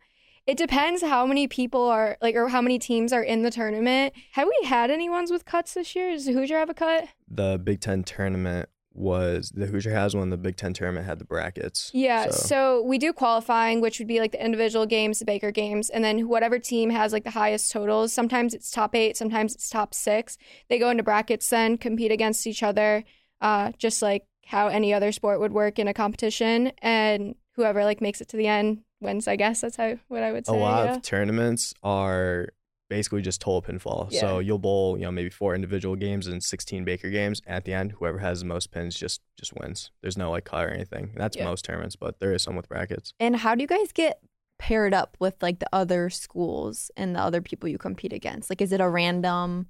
It 0.47 0.57
depends 0.57 1.03
how 1.03 1.27
many 1.27 1.47
people 1.47 1.83
are 1.83 2.17
like 2.23 2.35
or 2.35 2.49
how 2.49 2.63
many 2.63 2.79
teams 2.79 3.13
are 3.13 3.23
in 3.23 3.43
the 3.43 3.51
tournament. 3.51 4.15
Have 4.33 4.49
we 4.49 4.67
had 4.67 4.91
any 4.91 5.11
ones 5.11 5.31
with 5.31 5.45
cuts 5.45 5.75
this 5.75 5.95
year? 5.95 6.11
Does 6.11 6.27
Hoosier 6.27 6.59
have 6.59 6.71
a 6.71 6.75
cut? 6.75 7.09
the 7.31 7.61
Big 7.63 7.81
Ten 7.83 8.03
tournament 8.03 8.69
was 8.99 9.51
the 9.55 9.67
Hoosier 9.67 9.93
has 9.93 10.15
one. 10.15 10.31
The 10.31 10.37
Big 10.37 10.57
Ten 10.57 10.73
tournament 10.73 11.07
had 11.07 11.19
the 11.19 11.25
brackets. 11.25 11.91
Yeah, 11.95 12.31
So, 12.31 12.47
so. 12.47 12.83
we 12.83 12.99
do 12.99 13.13
qualifying, 13.13 13.81
which 13.81 13.99
would 13.99 14.09
be 14.09 14.21
like 14.21 14.33
the 14.33 14.45
individual 14.45 14.87
games, 14.87 15.19
the 15.19 15.25
Baker 15.25 15.51
games, 15.51 15.91
and 15.91 16.05
then 16.05 16.29
whatever 16.29 16.59
team 16.59 16.91
has 16.91 17.13
like 17.13 17.25
the 17.25 17.31
highest 17.31 17.71
totals. 17.73 18.13
Sometimes 18.13 18.55
it's 18.55 18.71
top 18.71 18.95
eight, 18.95 19.17
sometimes 19.17 19.55
it's 19.55 19.71
top 19.71 19.95
six. 19.95 20.37
They 20.69 20.79
go 20.79 20.91
into 20.91 21.03
brackets, 21.03 21.49
then 21.49 21.79
compete 21.79 22.13
against 22.13 22.47
each 22.47 22.63
other, 22.63 23.05
uh, 23.41 23.73
just 23.79 24.03
like 24.03 24.27
how 24.47 24.69
any 24.69 24.93
other 24.93 25.13
sport 25.13 25.41
would 25.41 25.53
work 25.53 25.79
in 25.79 25.89
a 25.89 25.95
competition. 25.95 26.73
And 26.79 27.35
whoever 27.55 27.85
like 27.85 28.01
makes 28.01 28.21
it 28.21 28.29
to 28.29 28.37
the 28.37 28.47
end 28.47 28.83
wins. 29.01 29.29
I 29.29 29.37
guess 29.37 29.61
that's 29.61 29.77
how 29.77 29.99
what 30.09 30.23
I 30.23 30.33
would 30.33 30.47
say. 30.47 30.57
a 30.57 30.57
lot 30.57 30.87
yeah. 30.87 30.95
of 30.97 31.03
tournaments 31.03 31.75
are 31.83 32.49
basically 32.89 33.21
just 33.23 33.41
total 33.41 33.63
pinfall. 33.63 34.11
So 34.13 34.39
you'll 34.39 34.59
bowl, 34.59 34.97
you 34.97 35.05
know, 35.05 35.11
maybe 35.13 35.31
four 35.31 35.55
individual 35.55 35.95
games 35.97 36.27
and 36.27 36.43
16 36.43 36.85
Baker 36.85 37.11
games. 37.11 37.43
At 37.47 37.65
the 37.65 37.73
end, 37.75 37.93
whoever 37.93 38.19
has 38.19 38.41
the 38.41 38.47
most 38.47 38.71
pins 38.71 38.95
just 38.97 39.21
just 39.39 39.53
wins. 39.59 39.91
There's 40.03 40.17
no 40.17 40.31
like 40.31 40.45
cut 40.45 40.65
or 40.65 40.71
anything. 40.71 41.13
That's 41.17 41.37
Yeah. 41.37 41.45
most 41.45 41.65
tournaments, 41.65 41.97
but 41.97 42.19
there 42.21 42.33
is 42.33 42.43
some 42.43 42.57
with 42.57 42.69
brackets. 42.69 43.13
And 43.21 43.37
how 43.37 43.55
do 43.55 43.61
you 43.63 43.67
guys 43.69 43.93
get 43.93 44.21
paired 44.59 44.93
up 44.95 45.17
with 45.21 45.37
like 45.43 45.59
the 45.61 45.69
other 45.73 46.11
schools 46.11 46.91
and 46.97 47.15
the 47.15 47.21
other 47.21 47.41
people 47.43 47.69
you 47.69 47.79
compete 47.79 48.13
against? 48.13 48.51
Like, 48.51 48.61
is 48.63 48.73
it 48.73 48.81
a 48.81 48.89
random 48.89 49.69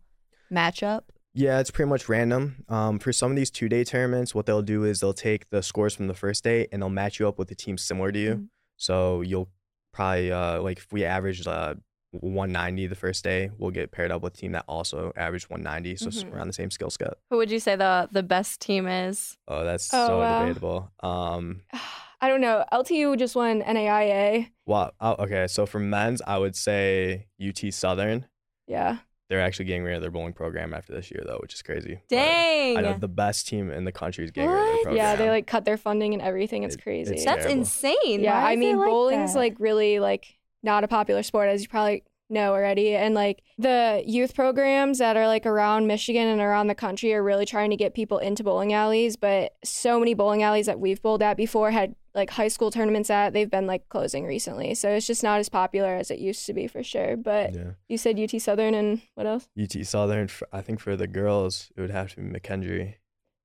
matchup? 0.53 1.03
Yeah, 1.35 1.61
it's 1.61 1.71
pretty 1.71 1.89
much 1.91 2.09
random. 2.09 2.65
Um, 2.69 2.99
for 2.99 3.13
some 3.13 3.31
of 3.31 3.37
these 3.37 3.51
two 3.51 3.69
day 3.69 3.85
tournaments, 3.85 4.35
what 4.35 4.47
they'll 4.47 4.63
do 4.63 4.85
is 4.85 5.01
they'll 5.01 5.13
take 5.13 5.51
the 5.51 5.63
scores 5.63 5.95
from 5.95 6.07
the 6.09 6.15
first 6.15 6.43
day 6.43 6.67
and 6.73 6.81
they'll 6.83 6.89
match 6.89 7.21
you 7.21 7.29
up 7.29 7.39
with 7.39 7.51
a 7.51 7.55
team 7.55 7.77
similar 7.79 8.11
to 8.13 8.19
you. 8.19 8.35
Mhm. 8.37 8.49
So 8.77 9.21
you'll 9.21 9.51
probably 9.93 10.33
uh, 10.33 10.63
like 10.63 10.79
if 10.79 10.93
we 10.93 11.05
averaged 11.05 11.47
uh, 11.47 11.75
190 12.13 12.87
the 12.87 12.95
first 12.95 13.23
day, 13.25 13.51
we'll 13.59 13.71
get 13.71 13.91
paired 13.93 14.11
up 14.11 14.23
with 14.23 14.35
a 14.35 14.37
team 14.37 14.53
that 14.53 14.65
also 14.69 15.13
averaged 15.17 15.51
190, 15.51 15.97
so 15.97 16.09
it's 16.09 16.25
Mhm. 16.25 16.33
around 16.35 16.47
the 16.47 16.53
same 16.53 16.71
skill 16.71 16.91
set. 16.91 17.15
Who 17.31 17.37
would 17.37 17.51
you 17.51 17.61
say 17.61 17.77
the 17.77 18.09
the 18.13 18.23
best 18.23 18.61
team 18.61 18.87
is? 18.87 19.37
Oh, 19.47 19.65
that's 19.65 19.93
Oh, 19.93 20.07
so 20.07 20.19
wow. 20.19 20.41
debatable. 20.43 20.91
Um, 21.01 21.63
I 22.21 22.29
don't 22.29 22.41
know. 22.41 22.65
LTU 22.73 23.17
just 23.17 23.37
won 23.37 23.63
NAIA. 23.63 24.49
Wow. 24.67 24.91
oh, 25.01 25.17
okay, 25.21 25.47
so 25.47 25.67
for 25.67 25.79
men's, 25.79 26.21
I 26.27 26.37
would 26.39 26.57
say 26.57 27.27
UT 27.41 27.71
Southern. 27.71 28.27
Yeah. 28.67 28.99
They're 29.29 29.41
actually 29.43 29.67
getting 29.67 29.83
rid 29.85 29.95
of 29.95 30.01
their 30.01 30.11
bowling 30.11 30.33
program 30.33 30.73
after 30.73 30.95
this 30.95 31.11
year, 31.11 31.23
though, 31.27 31.37
which 31.43 31.53
is 31.53 31.61
crazy. 31.61 32.01
But 32.09 32.17
Dang. 32.17 32.77
I 32.79 32.81
know 32.81 32.97
the 32.99 33.09
best 33.09 33.47
team 33.47 33.71
in 33.71 33.85
the 33.85 33.93
country 33.93 34.25
is 34.25 34.31
getting 34.31 34.49
rid 34.51 34.59
of 34.59 34.65
their 34.65 34.75
What? 34.77 34.83
program. 34.85 34.97
Yeah, 34.97 35.17
they 35.17 35.29
like 35.29 35.47
cut 35.47 35.67
their 35.67 35.77
funding 35.77 36.15
and 36.15 36.23
everything. 36.23 36.63
It's 36.65 36.75
It- 36.77 36.83
crazy. 36.83 37.15
it's 37.15 37.25
That's 37.27 37.43
terrible. 37.45 37.61
insane. 37.61 38.21
yeah, 38.23 38.43
Why 38.43 38.53
I 38.53 38.57
mean, 38.57 38.79
like 38.79 38.89
bowling's 38.89 39.35
that? 39.35 39.39
like 39.39 39.57
really 39.61 40.01
like 40.01 40.38
not 40.63 40.85
a 40.85 40.89
popular 40.89 41.23
sport, 41.23 41.49
as 41.49 41.63
you 41.63 41.69
probably 41.69 42.05
know 42.31 42.53
already. 42.53 42.95
And 42.95 43.15
like 43.15 43.43
the 43.57 44.03
youth 44.07 44.35
programs 44.35 44.99
that 44.99 45.17
are 45.17 45.27
like 45.27 45.47
around 45.47 45.87
Michigan 45.87 46.27
and 46.29 46.41
around 46.41 46.67
the 46.67 46.75
country 46.75 47.15
are 47.15 47.23
really 47.23 47.47
trying 47.47 47.71
to 47.71 47.77
get 47.77 47.95
people 47.95 48.19
into 48.19 48.45
bowling 48.45 48.73
alleys. 48.75 49.17
But 49.17 49.55
so 49.65 49.99
many 49.99 50.13
bowling 50.15 50.43
alleys 50.43 50.67
that 50.67 50.79
we've 50.79 51.01
bowled 51.01 51.23
at 51.23 51.37
before 51.39 51.71
had 51.71 51.95
like 52.15 52.31
high 52.31 52.49
school 52.49 52.71
tournaments 52.71 53.09
at, 53.09 53.33
they've 53.33 53.51
been 53.51 53.67
like 53.67 53.89
closing 53.89 54.27
recently. 54.27 54.75
So 54.75 54.91
it's 54.91 55.07
just 55.07 55.23
not 55.23 55.39
as 55.39 55.49
popular 55.49 55.95
as 55.95 56.11
it 56.11 56.19
used 56.19 56.45
to 56.47 56.53
be 56.53 56.67
for 56.67 56.83
sure. 56.83 57.17
But 57.17 57.55
Yeah. 57.55 57.71
you 57.89 57.97
said 57.97 58.19
UT 58.19 58.39
Southern 58.41 58.75
and 58.75 59.01
what 59.15 59.27
else? 59.27 59.49
UT 59.59 59.87
Southern, 59.87 60.29
I 60.53 60.61
think 60.61 60.81
for 60.81 60.97
the 60.97 61.07
girls, 61.07 61.71
it 61.77 61.81
would 61.81 61.91
have 61.91 62.11
to 62.15 62.17
be 62.17 62.23
McKendree. 62.39 62.95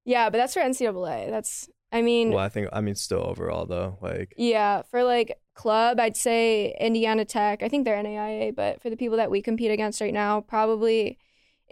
Yeah, 0.05 0.29
but 0.29 0.39
that's 0.39 0.53
for 0.55 0.59
NCAA. 0.61 1.29
That's, 1.29 1.69
I 1.93 2.01
mean, 2.01 2.31
Well, 2.31 2.43
I 2.43 2.49
think, 2.49 2.67
I 2.73 2.81
mean, 2.81 2.95
still 2.95 3.23
overall, 3.25 3.65
though, 3.67 3.99
like, 4.01 4.33
Yeah, 4.35 4.81
for 4.81 5.03
like 5.03 5.37
club, 5.53 5.99
I'd 5.99 6.17
say 6.17 6.75
Indiana 6.79 7.23
Tech. 7.23 7.61
I 7.61 7.69
think 7.69 7.85
they're 7.85 8.01
NAIA, 8.03 8.55
but 8.55 8.81
for 8.81 8.89
the 8.89 8.97
people 8.97 9.17
that 9.17 9.29
we 9.29 9.41
compete 9.43 9.69
against 9.71 10.01
right 10.01 10.13
now, 10.13 10.41
probably 10.41 11.19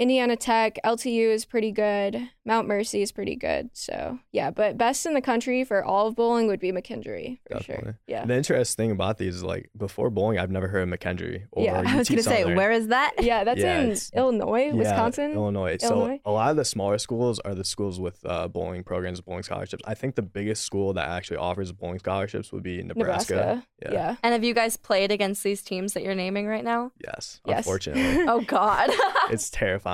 Indiana 0.02 0.36
Tech. 0.36 0.80
LTU 0.84 1.30
is 1.32 1.46
pretty 1.46 1.72
good. 1.72 2.20
Mount 2.44 2.68
Mercy 2.68 3.04
is 3.04 3.12
pretty 3.12 3.36
good. 3.36 3.70
So 3.74 4.18
yeah, 4.32 4.50
but 4.50 4.76
best 4.76 5.06
in 5.06 5.14
the 5.14 5.22
country 5.22 5.64
for 5.64 5.84
all 5.86 6.08
of 6.08 6.16
bowling 6.16 6.48
would 6.48 6.60
be 6.60 6.72
McKendree 6.72 7.38
for 7.48 7.60
Definitely. 7.60 7.84
sure. 7.84 8.00
Yeah. 8.08 8.26
the 8.26 8.36
interesting 8.36 8.86
thing 8.86 8.92
about 8.92 9.20
these 9.20 9.36
is, 9.36 9.44
like, 9.44 9.70
before 9.78 10.10
bowling, 10.10 10.40
I've 10.40 10.50
never 10.50 10.68
heard 10.68 10.92
of 10.92 11.00
McKendree 11.00 11.44
or 11.52 11.64
Yeah, 11.64 11.80
UT 11.82 11.88
I 11.94 11.98
was 11.98 12.10
gonna 12.10 12.24
say, 12.24 12.44
where 12.56 12.72
is 12.72 12.88
that? 12.88 13.12
Yeah, 13.22 13.44
that's 13.44 13.60
Yeah, 13.62 13.78
in 13.82 13.84
it's- 13.92 14.10
Illinois, 14.16 14.66
Yeah, 14.68 14.74
Wisconsin. 14.74 15.34
Illinois. 15.34 15.78
Illinois. 15.84 16.20
A 16.26 16.32
lot 16.32 16.50
of 16.50 16.58
the 16.58 16.66
smaller 16.66 16.98
schools 16.98 17.40
are 17.42 17.54
the 17.54 17.64
schools 17.64 18.00
with 18.00 18.20
uh, 18.26 18.48
bowling 18.48 18.84
programs, 18.84 19.22
bowling 19.22 19.44
scholarships. 19.44 19.84
I 19.86 19.94
think 19.94 20.16
the 20.16 20.24
biggest 20.24 20.64
school 20.64 20.94
that 20.94 21.08
actually 21.10 21.38
offers 21.38 21.72
bowling 21.72 22.00
scholarships 22.00 22.52
would 22.52 22.64
be 22.64 22.82
Nebraska. 22.82 23.36
Nebraska. 23.36 23.68
Yeah. 23.84 23.92
Yeah. 23.94 24.16
And 24.24 24.34
have 24.34 24.44
you 24.44 24.56
guys 24.56 24.78
played 24.78 25.12
against 25.12 25.44
these 25.44 25.62
teams 25.62 25.94
that 25.94 26.02
you're 26.02 26.16
naming 26.16 26.48
right 26.48 26.64
now? 26.64 26.92
Yes. 27.04 27.40
Yes. 27.46 27.58
Unfortunately, 27.60 28.26
Oh 28.28 28.42
God. 28.42 28.90
it's 29.30 29.52
terrifying. 29.52 29.91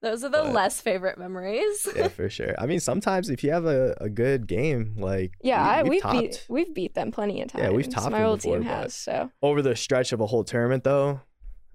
Those 0.00 0.22
are 0.22 0.28
the 0.28 0.42
but- 0.42 0.52
less 0.52 0.80
favorite 0.80 1.18
memories. 1.18 1.88
Yeah, 1.96 2.06
for 2.18 2.30
sure. 2.30 2.54
I 2.58 2.66
mean, 2.66 2.78
sometimes 2.78 3.30
if 3.30 3.42
you 3.42 3.50
have 3.50 3.64
a, 3.64 3.96
a 4.00 4.08
good 4.08 4.46
game, 4.46 4.94
like 4.96 5.32
Yeah, 5.42 5.82
we, 5.82 5.90
we've 5.90 6.04
we've 6.04 6.12
beat 6.20 6.46
we've 6.48 6.74
beat 6.74 6.94
them 6.94 7.10
plenty 7.10 7.42
of 7.42 7.48
times. 7.48 7.64
Yeah, 7.64 7.70
we've 7.70 7.88
topped 7.88 8.12
My 8.12 8.18
them 8.20 8.28
old 8.28 8.38
before, 8.42 8.58
team 8.58 8.66
has. 8.66 8.94
So 8.94 9.30
over 9.42 9.60
the 9.60 9.74
stretch 9.74 10.12
of 10.12 10.20
a 10.20 10.26
whole 10.26 10.44
tournament, 10.44 10.84
though. 10.84 11.20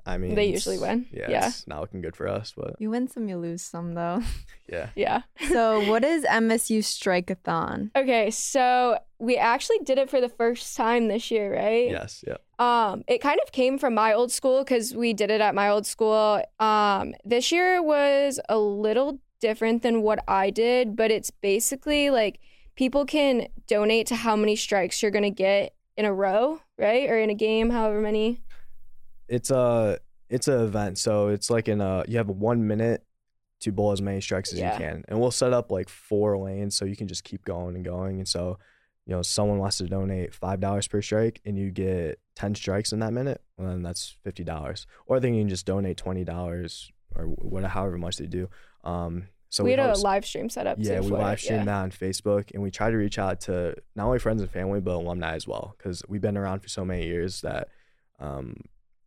I 0.05 0.17
mean, 0.17 0.35
They 0.35 0.45
usually 0.45 0.77
win. 0.77 1.05
Yeah, 1.11 1.29
Yeah. 1.29 1.47
it's 1.47 1.65
not 1.67 1.79
looking 1.81 2.01
good 2.01 2.15
for 2.15 2.27
us, 2.27 2.53
but 2.55 2.75
You 2.79 2.89
win 2.89 3.07
some, 3.07 3.27
you 3.29 3.37
lose 3.37 3.61
some, 3.61 3.93
though. 3.93 4.21
yeah. 4.69 4.89
yeah. 4.95 5.21
so, 5.49 5.79
what 5.89 6.03
is 6.03 6.25
MSU 6.25 6.79
Strikeathon? 6.79 7.91
Okay, 7.95 8.29
so 8.31 8.99
we 9.19 9.37
actually 9.37 9.79
did 9.79 9.97
it 9.97 10.09
for 10.09 10.19
the 10.19 10.29
first 10.29 10.75
time 10.75 11.07
this 11.07 11.31
year, 11.31 11.55
right? 11.55 11.89
Yes. 11.89 12.23
Yeah. 12.27 12.37
Um, 12.59 13.03
it 13.07 13.19
kind 13.21 13.39
of 13.45 13.51
came 13.51 13.77
from 13.77 13.93
my 13.93 14.13
old 14.13 14.31
school 14.31 14.63
because 14.63 14.93
we 14.95 15.13
did 15.13 15.31
it 15.31 15.41
at 15.41 15.55
my 15.55 15.69
old 15.69 15.85
school. 15.85 16.43
Um, 16.59 17.13
this 17.23 17.51
year 17.51 17.81
was 17.81 18.39
a 18.49 18.57
little 18.57 19.19
different 19.39 19.83
than 19.83 20.01
what 20.01 20.19
I 20.27 20.49
did, 20.49 20.95
but 20.95 21.11
it's 21.11 21.29
basically 21.31 22.09
like 22.09 22.39
people 22.75 23.05
can 23.05 23.47
donate 23.67 24.07
to 24.07 24.15
how 24.15 24.35
many 24.35 24.55
strikes 24.55 25.01
you're 25.01 25.11
gonna 25.11 25.29
get 25.29 25.75
in 25.97 26.05
a 26.05 26.13
row, 26.13 26.61
right? 26.77 27.09
Or 27.09 27.17
in 27.17 27.29
a 27.29 27.35
game, 27.35 27.69
however 27.69 28.01
many. 28.01 28.41
It's 29.27 29.51
a 29.51 29.99
it's 30.29 30.47
an 30.47 30.61
event, 30.61 30.97
so 30.97 31.27
it's 31.27 31.49
like 31.49 31.67
in 31.67 31.81
a 31.81 32.03
you 32.07 32.17
have 32.17 32.29
one 32.29 32.67
minute 32.67 33.03
to 33.61 33.71
bowl 33.71 33.91
as 33.91 34.01
many 34.01 34.19
strikes 34.19 34.51
as 34.51 34.59
Yeah. 34.59 34.73
you 34.73 34.79
can, 34.79 35.05
and 35.07 35.19
we'll 35.19 35.31
set 35.31 35.53
up 35.53 35.71
like 35.71 35.89
four 35.89 36.37
lanes 36.37 36.75
so 36.75 36.85
you 36.85 36.95
can 36.95 37.07
just 37.07 37.23
keep 37.23 37.45
going 37.45 37.75
and 37.75 37.85
going. 37.85 38.17
And 38.17 38.27
so, 38.27 38.57
you 39.05 39.15
know, 39.15 39.21
someone 39.21 39.57
wants 39.59 39.77
to 39.77 39.85
donate 39.85 40.33
five 40.33 40.59
dollars 40.59 40.87
per 40.87 41.01
strike, 41.01 41.39
and 41.45 41.57
you 41.57 41.71
get 41.71 42.19
ten 42.35 42.55
strikes 42.55 42.91
in 42.91 42.99
that 42.99 43.13
minute, 43.13 43.41
well, 43.57 43.69
then 43.69 43.83
that's 43.83 44.17
fifty 44.23 44.43
dollars. 44.43 44.85
Or 45.05 45.19
they 45.19 45.29
can 45.29 45.47
just 45.49 45.65
donate 45.65 45.97
twenty 45.97 46.23
dollars 46.23 46.91
or 47.15 47.25
whatever, 47.25 47.69
however 47.71 47.97
much 47.97 48.17
they 48.17 48.25
do. 48.25 48.49
Um, 48.83 49.27
so 49.49 49.63
we, 49.63 49.71
had 49.71 49.79
host- 49.79 50.01
a 50.01 50.03
live 50.03 50.25
stream 50.25 50.49
set 50.49 50.65
up. 50.65 50.77
Yeah, 50.79 50.99
we 50.99 51.11
live 51.11 51.39
stream 51.39 51.59
yeah. 51.59 51.65
that 51.65 51.81
on 51.83 51.91
Facebook, 51.91 52.51
and 52.53 52.63
we 52.63 52.71
try 52.71 52.89
to 52.89 52.97
reach 52.97 53.19
out 53.19 53.41
to 53.41 53.75
not 53.95 54.07
only 54.07 54.17
friends 54.19 54.41
and 54.41 54.49
family, 54.49 54.81
but 54.81 54.95
alumni 54.95 55.35
as 55.35 55.47
well, 55.47 55.75
because 55.77 56.01
we've 56.09 56.21
been 56.21 56.37
around 56.37 56.61
for 56.61 56.69
so 56.69 56.83
many 56.83 57.05
years 57.05 57.41
that 57.41 57.67
um, 58.19 58.55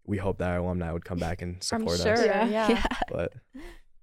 we 0.06 0.18
hope 0.18 0.38
that 0.38 0.50
our 0.50 0.58
alumni 0.58 0.92
would 0.92 1.04
come 1.04 1.18
back 1.18 1.42
and 1.42 1.56
I'm 1.56 1.60
support 1.60 1.98
sure. 2.00 2.12
us. 2.12 2.24
Yeah. 2.24 2.68
yeah. 2.68 2.86
But 3.10 3.32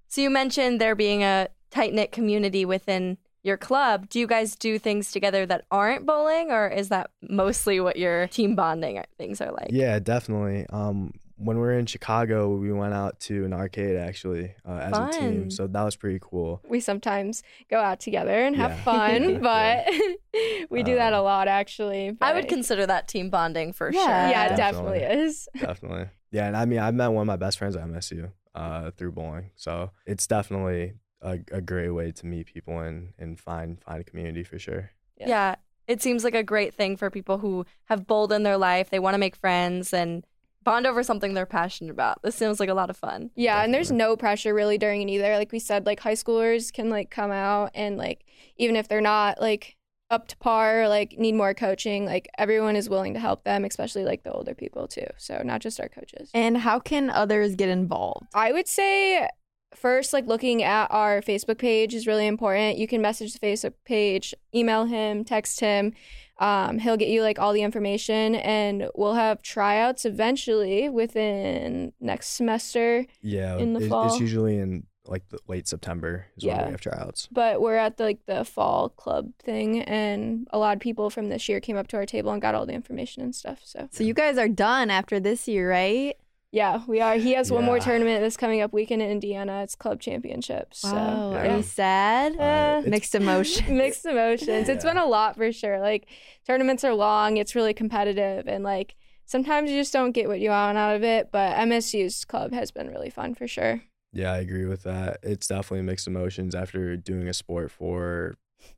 So 0.07 0.21
you 0.21 0.29
mentioned 0.29 0.79
there 0.79 0.95
being 0.95 1.23
a 1.23 1.47
tight 1.71 1.93
knit 1.93 2.11
community 2.11 2.65
within 2.65 3.17
your 3.41 3.57
club. 3.57 4.09
Do 4.09 4.19
you 4.19 4.27
guys 4.27 4.55
do 4.55 4.79
things 4.79 5.11
together 5.11 5.45
that 5.45 5.65
aren't 5.71 6.05
bowling, 6.05 6.51
or 6.51 6.67
is 6.67 6.89
that 6.89 7.09
mostly 7.27 7.79
what 7.79 7.97
your 7.97 8.27
team 8.27 8.55
bonding 8.55 9.03
things 9.17 9.41
are 9.41 9.51
like? 9.51 9.69
yeah, 9.71 9.99
definitely. 9.99 10.65
Um, 10.69 11.13
when 11.45 11.57
we 11.57 11.61
were 11.63 11.73
in 11.77 11.85
Chicago, 11.85 12.55
we 12.55 12.71
went 12.71 12.93
out 12.93 13.19
to 13.21 13.45
an 13.45 13.53
arcade 13.53 13.95
actually 13.97 14.53
uh, 14.67 14.77
as 14.77 14.97
a 14.97 15.09
team, 15.19 15.49
so 15.51 15.67
that 15.67 15.83
was 15.83 15.95
pretty 15.95 16.19
cool. 16.21 16.61
we 16.67 16.79
sometimes 16.79 17.43
go 17.69 17.79
out 17.79 17.99
together 17.99 18.31
and 18.43 18.55
have 18.55 18.71
Yeah. 18.71 18.83
fun, 18.83 19.39
but 19.41 19.85
we 20.69 20.83
do 20.83 20.95
that 20.95 21.13
a 21.13 21.17
Um, 21.17 21.23
lot 21.25 21.47
actually. 21.47 22.17
I 22.21 22.33
would 22.33 22.47
consider 22.47 22.85
that 22.85 23.07
team 23.07 23.29
bonding 23.29 23.73
for 23.73 23.91
Yeah. 23.91 23.99
sure. 23.99 24.31
yeah, 24.31 24.53
it 24.53 24.57
Definitely. 24.57 24.99
definitely 24.99 25.23
is. 25.25 25.47
Definitely, 25.59 26.09
yeah. 26.31 26.47
And 26.47 26.57
I 26.57 26.65
mean, 26.65 26.79
I 26.79 26.91
met 26.91 27.09
one 27.09 27.21
of 27.23 27.27
my 27.27 27.35
best 27.37 27.57
friends 27.57 27.75
at 27.75 27.83
MSU 27.87 28.31
uh, 28.55 28.91
through 28.91 29.11
bowling, 29.11 29.51
so 29.55 29.91
it's 30.05 30.27
definitely 30.27 30.93
a, 31.21 31.39
a 31.51 31.61
great 31.61 31.89
way 31.91 32.11
to 32.11 32.25
meet 32.25 32.47
people 32.47 32.79
and 32.79 33.13
and 33.17 33.39
find 33.39 33.81
find 33.81 34.01
a 34.01 34.03
community 34.03 34.43
for 34.43 34.59
sure. 34.59 34.91
Yeah. 35.17 35.27
Yeah. 35.27 35.55
It 35.85 36.01
seems 36.01 36.23
like 36.23 36.33
a 36.35 36.43
great 36.43 36.73
thing 36.73 36.95
for 36.95 37.09
people 37.09 37.39
who 37.39 37.65
have 37.85 38.07
bowled 38.07 38.31
in 38.31 38.43
their 38.43 38.57
life. 38.57 38.89
They 38.89 38.99
want 38.99 39.15
to 39.15 39.17
make 39.17 39.35
friends 39.35 39.93
and 39.93 40.25
bond 40.63 40.87
over 40.87 41.03
something 41.03 41.33
they're 41.33 41.45
passionate 41.45 41.91
about. 41.91 42.21
This 42.21 42.35
seems 42.35 42.59
like 42.59 42.69
a 42.69 42.73
lot 42.73 42.89
of 42.89 42.97
fun. 42.97 43.31
Yeah, 43.35 43.63
and 43.63 43.73
there's 43.73 43.91
no 43.91 44.15
pressure 44.15 44.53
really 44.53 44.77
during 44.77 45.01
it 45.01 45.11
either. 45.11 45.35
Like 45.35 45.51
we 45.51 45.59
said, 45.59 45.85
like 45.85 45.99
high 45.99 46.13
schoolers 46.13 46.71
can 46.71 46.89
like 46.89 47.09
come 47.09 47.31
out 47.31 47.71
and 47.73 47.97
like 47.97 48.25
even 48.57 48.75
if 48.75 48.87
they're 48.87 49.01
not 49.01 49.41
like 49.41 49.77
up 50.09 50.27
to 50.27 50.37
par, 50.37 50.83
or, 50.83 50.87
like 50.87 51.17
need 51.17 51.33
more 51.33 51.53
coaching, 51.53 52.05
like 52.05 52.29
everyone 52.37 52.75
is 52.75 52.89
willing 52.89 53.13
to 53.15 53.19
help 53.19 53.43
them, 53.43 53.65
especially 53.65 54.05
like 54.05 54.23
the 54.23 54.31
older 54.31 54.53
people 54.53 54.87
too. 54.87 55.07
So 55.17 55.41
not 55.43 55.61
just 55.61 55.79
our 55.79 55.89
coaches. 55.89 56.29
And 56.33 56.57
how 56.57 56.79
can 56.79 57.09
others 57.09 57.55
get 57.55 57.69
involved? 57.69 58.27
I 58.33 58.51
would 58.51 58.67
say 58.67 59.27
first 59.77 60.13
like 60.13 60.25
looking 60.27 60.63
at 60.63 60.87
our 60.91 61.21
Facebook 61.21 61.57
page 61.57 61.93
is 61.93 62.07
really 62.07 62.27
important. 62.27 62.77
You 62.77 62.87
can 62.87 63.01
message 63.01 63.33
the 63.33 63.39
Facebook 63.39 63.73
page, 63.85 64.33
email 64.53 64.85
him, 64.85 65.23
text 65.23 65.59
him. 65.59 65.93
Um, 66.39 66.79
he'll 66.79 66.97
get 66.97 67.09
you 67.09 67.21
like 67.21 67.37
all 67.39 67.53
the 67.53 67.61
information 67.61 68.35
and 68.35 68.89
we'll 68.95 69.13
have 69.13 69.41
tryouts 69.43 70.03
eventually 70.03 70.89
within 70.89 71.93
next 71.99 72.29
semester. 72.29 73.05
Yeah, 73.21 73.57
in 73.57 73.73
the 73.73 73.81
it- 73.85 73.89
fall. 73.89 74.07
it's 74.07 74.19
usually 74.19 74.57
in 74.57 74.85
like 75.05 75.27
the 75.29 75.37
late 75.49 75.67
September 75.67 76.27
is 76.37 76.45
when 76.45 76.55
Yeah. 76.55 76.65
we 76.65 76.71
have 76.71 76.79
tryouts. 76.81 77.27
But 77.29 77.61
we're 77.61 77.75
at 77.75 77.97
the, 77.97 78.05
like 78.05 78.25
the 78.25 78.45
fall 78.45 78.87
club 78.89 79.31
thing 79.37 79.81
and 79.81 80.47
a 80.51 80.57
lot 80.57 80.77
of 80.77 80.79
people 80.81 81.09
from 81.09 81.27
this 81.27 81.49
year 81.49 81.59
came 81.59 81.75
up 81.75 81.87
to 81.89 81.97
our 81.97 82.05
table 82.05 82.31
and 82.31 82.41
got 82.41 82.55
all 82.55 82.65
the 82.65 82.71
information 82.73 83.21
and 83.21 83.35
stuff. 83.35 83.59
So 83.65 83.89
So, 83.91 84.03
you 84.05 84.13
guys 84.13 84.37
are 84.37 84.47
done 84.47 84.89
after 84.89 85.19
this 85.19 85.45
year, 85.45 85.69
right? 85.69 86.15
Yeah, 86.53 86.83
we 86.85 87.01
are. 87.01 87.15
He 87.15 87.33
has 87.33 87.51
one 87.51 87.65
more 87.65 87.79
tournament 87.79 88.21
that's 88.21 88.37
coming 88.37 88.61
up 88.61 88.71
weekend 88.73 89.01
in 89.01 89.09
Indiana. 89.09 89.63
It's 89.63 89.75
club 89.75 89.99
championships. 89.99 90.81
So 90.81 90.93
Wow. 90.93 91.31
Yeah. 91.31 91.39
Are 91.51 91.57
you 91.57 91.63
sad? 91.63 92.33
Uh, 92.33 92.77
it's- 92.81 92.85
Mixed 92.91 93.15
emotions. 93.15 93.69
mixed 93.83 94.05
emotions. 94.05 94.69
It's 94.69 94.85
been 94.85 94.97
a 94.97 95.05
lot 95.07 95.35
for 95.35 95.51
sure. 95.51 95.79
Like 95.79 96.05
tournaments 96.45 96.83
are 96.83 96.93
long, 96.93 97.37
it's 97.37 97.55
really 97.55 97.73
competitive 97.73 98.47
and 98.47 98.63
like 98.63 98.93
sometimes 99.25 99.71
you 99.71 99.77
just 99.79 99.91
don't 99.91 100.11
get 100.11 100.27
what 100.27 100.39
you 100.41 100.51
want 100.51 100.77
out 100.77 100.95
of 100.95 101.03
it, 101.03 101.31
but 101.31 101.55
MSU's 101.57 102.23
club 102.23 102.53
has 102.53 102.69
been 102.69 102.87
really 102.87 103.09
fun 103.09 103.33
for 103.33 103.47
sure. 103.47 103.81
Yeah, 104.11 104.31
I 104.33 104.37
agree 104.37 104.67
with 104.67 104.83
that. 104.83 105.17
It's 105.23 105.47
definitely 105.47 105.81
mixed 105.81 106.05
emotions 106.05 106.53
after 106.53 106.95
doing 106.95 107.27
a 107.27 107.33
sport 107.33 107.71
for, 107.71 108.35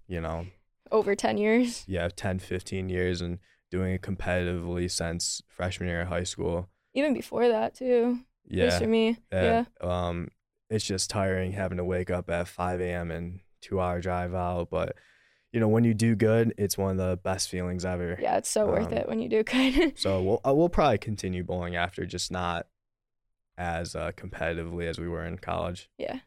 you 0.08 0.22
know, 0.22 0.46
Over 0.94 1.14
10 1.14 1.38
years. 1.38 1.84
yeah, 1.90 2.08
10, 2.08 2.40
15 2.40 2.88
years 2.88 3.20
and 3.20 3.40
doing 3.70 3.94
it 3.96 4.02
competitively 4.02 4.90
since 4.90 5.42
freshman 5.50 5.90
year 5.90 6.04
of 6.04 6.08
high 6.08 6.24
school. 6.24 6.70
Even 6.96 7.14
before 7.14 7.48
that 7.50 7.76
too. 7.76 8.20
At 8.50 8.52
least 8.58 8.74
Yeah. 8.74 8.80
for 8.80 8.88
me. 8.88 9.18
Yeah. 9.32 9.66
Yeah. 9.82 10.08
Um, 10.08 10.30
it's 10.70 10.86
just 10.86 11.10
tiring 11.12 11.52
having 11.52 11.78
to 11.78 11.86
wake 11.86 12.10
up 12.10 12.30
at 12.32 12.48
5 12.48 12.82
a.m. 12.82 13.12
and 13.12 13.42
two 13.62 13.80
hour 13.80 14.02
drive 14.02 14.34
out. 14.34 14.70
But, 14.72 14.96
you 15.52 15.60
know, 15.60 15.68
when 15.68 15.84
you 15.84 15.94
do 15.94 16.16
good, 16.16 16.54
it's 16.58 16.78
one 16.78 16.92
of 16.92 16.98
the 16.98 17.18
best 17.18 17.50
feelings 17.50 17.86
ever. 17.86 18.18
Yeah, 18.20 18.38
it's 18.38 18.50
so 18.50 18.66
worth 18.66 18.88
Um, 18.88 18.94
it 18.98 19.08
when 19.08 19.20
you 19.20 19.30
do 19.30 19.44
good. 19.44 19.94
So 20.00 20.22
we'll, 20.24 20.42
uh, 20.48 20.54
we'll 20.56 20.70
probably 20.70 20.98
continue 20.98 21.44
bowling 21.44 21.76
after, 21.76 22.06
just 22.06 22.32
not 22.32 22.68
as 23.58 23.96
uh, 23.96 24.12
competitively 24.18 24.86
as 24.88 25.00
we 25.00 25.08
were 25.08 25.26
in 25.26 25.38
college. 25.38 25.90
yeah. 25.98 26.20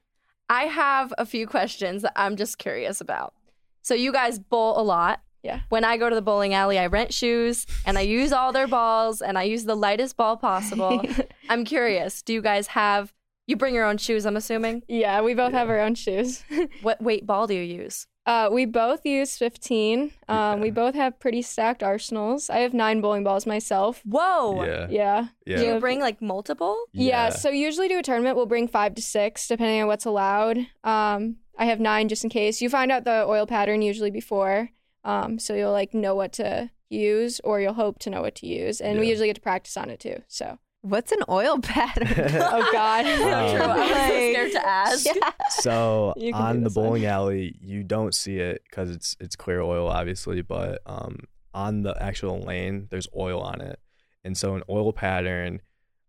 I 0.50 0.62
have 0.62 1.12
a 1.18 1.26
few 1.26 1.46
questions 1.46 2.00
that 2.02 2.14
I'm 2.16 2.35
just 2.37 2.57
curious 2.57 3.02
about. 3.02 3.35
So 3.83 3.92
you 3.92 4.12
guys 4.12 4.38
bowl 4.38 4.81
a 4.81 4.83
lot. 4.83 5.20
Yeah. 5.42 5.61
When 5.68 5.85
I 5.85 5.96
go 5.96 6.09
to 6.09 6.14
the 6.14 6.22
bowling 6.22 6.55
alley, 6.55 6.79
I 6.79 6.87
rent 6.87 7.12
shoes 7.14 7.66
and 7.87 7.96
I 7.96 8.03
use 8.03 8.33
all 8.33 8.53
their 8.53 8.66
balls 8.66 9.22
and 9.22 9.38
I 9.38 9.44
use 9.44 9.64
the 9.64 9.77
lightest 9.77 10.16
ball 10.16 10.37
possible. 10.37 11.03
I'm 11.48 11.64
curious, 11.64 12.22
do 12.22 12.33
you 12.33 12.42
guys 12.42 12.68
have 12.68 13.12
you 13.46 13.57
bring 13.57 13.74
your 13.74 13.85
own 13.87 13.96
shoes, 13.96 14.27
I'm 14.27 14.37
assuming? 14.37 14.83
yeah, 14.88 15.22
we 15.22 15.33
both 15.35 15.53
have 15.53 15.68
our 15.70 15.81
own 15.81 15.94
shoes. 15.94 16.44
What 16.83 17.01
weight 17.01 17.27
ball 17.27 17.46
do 17.46 17.55
you 17.55 17.62
use? 17.62 18.07
Uh, 18.27 18.51
we 18.53 18.66
both 18.66 19.07
use 19.07 19.38
15. 19.38 20.12
Um, 20.29 20.61
We 20.61 20.70
both 20.70 20.94
have 20.94 21.18
pretty 21.18 21.40
stacked 21.40 21.83
arsenals. 21.83 22.51
I 22.51 22.59
have 22.59 22.74
nine 22.74 23.01
bowling 23.01 23.24
balls 23.24 23.46
myself. 23.46 24.03
Whoa. 24.05 24.64
Yeah. 24.64 24.87
Yeah. 24.90 25.27
Yeah. 25.46 25.57
Do 25.57 25.64
you 25.64 25.81
bring 25.81 25.98
like 25.98 26.20
multiple? 26.20 26.77
Yeah. 26.92 27.31
So 27.31 27.48
usually 27.48 27.88
do 27.88 27.98
a 27.98 28.03
tournament, 28.03 28.37
we'll 28.37 28.44
bring 28.44 28.68
five 28.68 28.94
to 28.96 29.01
six, 29.03 29.48
depending 29.48 29.81
on 29.81 29.87
what's 29.87 30.05
allowed. 30.05 30.59
Um, 30.85 31.37
I 31.59 31.64
have 31.64 31.81
nine 31.81 32.09
just 32.09 32.22
in 32.22 32.29
case. 32.29 32.61
You 32.61 32.68
find 32.68 32.92
out 32.92 33.05
the 33.05 33.24
oil 33.27 33.46
pattern 33.46 33.81
usually 33.81 34.11
before, 34.11 34.68
um, 35.04 35.38
so 35.38 35.54
you'll 35.54 35.72
like 35.72 35.94
know 35.94 36.14
what 36.14 36.32
to 36.34 36.70
use, 36.90 37.40
or 37.44 37.61
you'll 37.61 37.74
hope 37.74 37.98
to 38.00 38.11
know 38.11 38.22
what 38.22 38.34
to 38.37 38.46
use, 38.46 38.80
and 38.80 38.98
we 39.00 39.08
usually 39.08 39.28
get 39.28 39.34
to 39.37 39.40
practice 39.42 39.76
on 39.76 39.90
it 39.90 40.00
too. 40.00 40.22
So. 40.28 40.58
What's 40.82 41.11
an 41.11 41.18
oil 41.28 41.58
pattern? 41.62 42.06
Oh 42.40 42.68
God. 42.72 43.04
So 43.04 43.16
true. 43.16 43.26
I 43.26 43.78
was 43.78 43.88
so 43.90 43.94
Like- 43.96 44.12
scared 44.12 44.52
to 44.52 44.66
ask. 44.66 45.06
yeah. 45.06 45.30
So 45.50 46.14
You 46.16 46.32
can 46.32 46.40
do 46.40 46.46
on 46.46 46.56
the 46.62 46.68
this 46.68 46.76
one. 46.76 46.84
bowling 46.87 47.04
alley, 47.06 47.56
you 47.61 47.82
don't 47.82 48.14
see 48.14 48.37
it 48.38 48.62
because 48.70 48.88
it's 48.90 49.16
it's 49.18 49.34
clear 49.34 49.61
oil, 49.61 49.88
obviously. 49.88 50.40
But 50.40 50.80
um, 50.87 51.24
on 51.52 51.82
the 51.82 52.00
actual 52.00 52.38
lane, 52.40 52.87
there's 52.90 53.08
oil 53.16 53.40
on 53.40 53.61
it, 53.61 53.80
and 54.22 54.37
so 54.38 54.54
an 54.54 54.62
oil 54.70 54.92
pattern. 54.92 55.62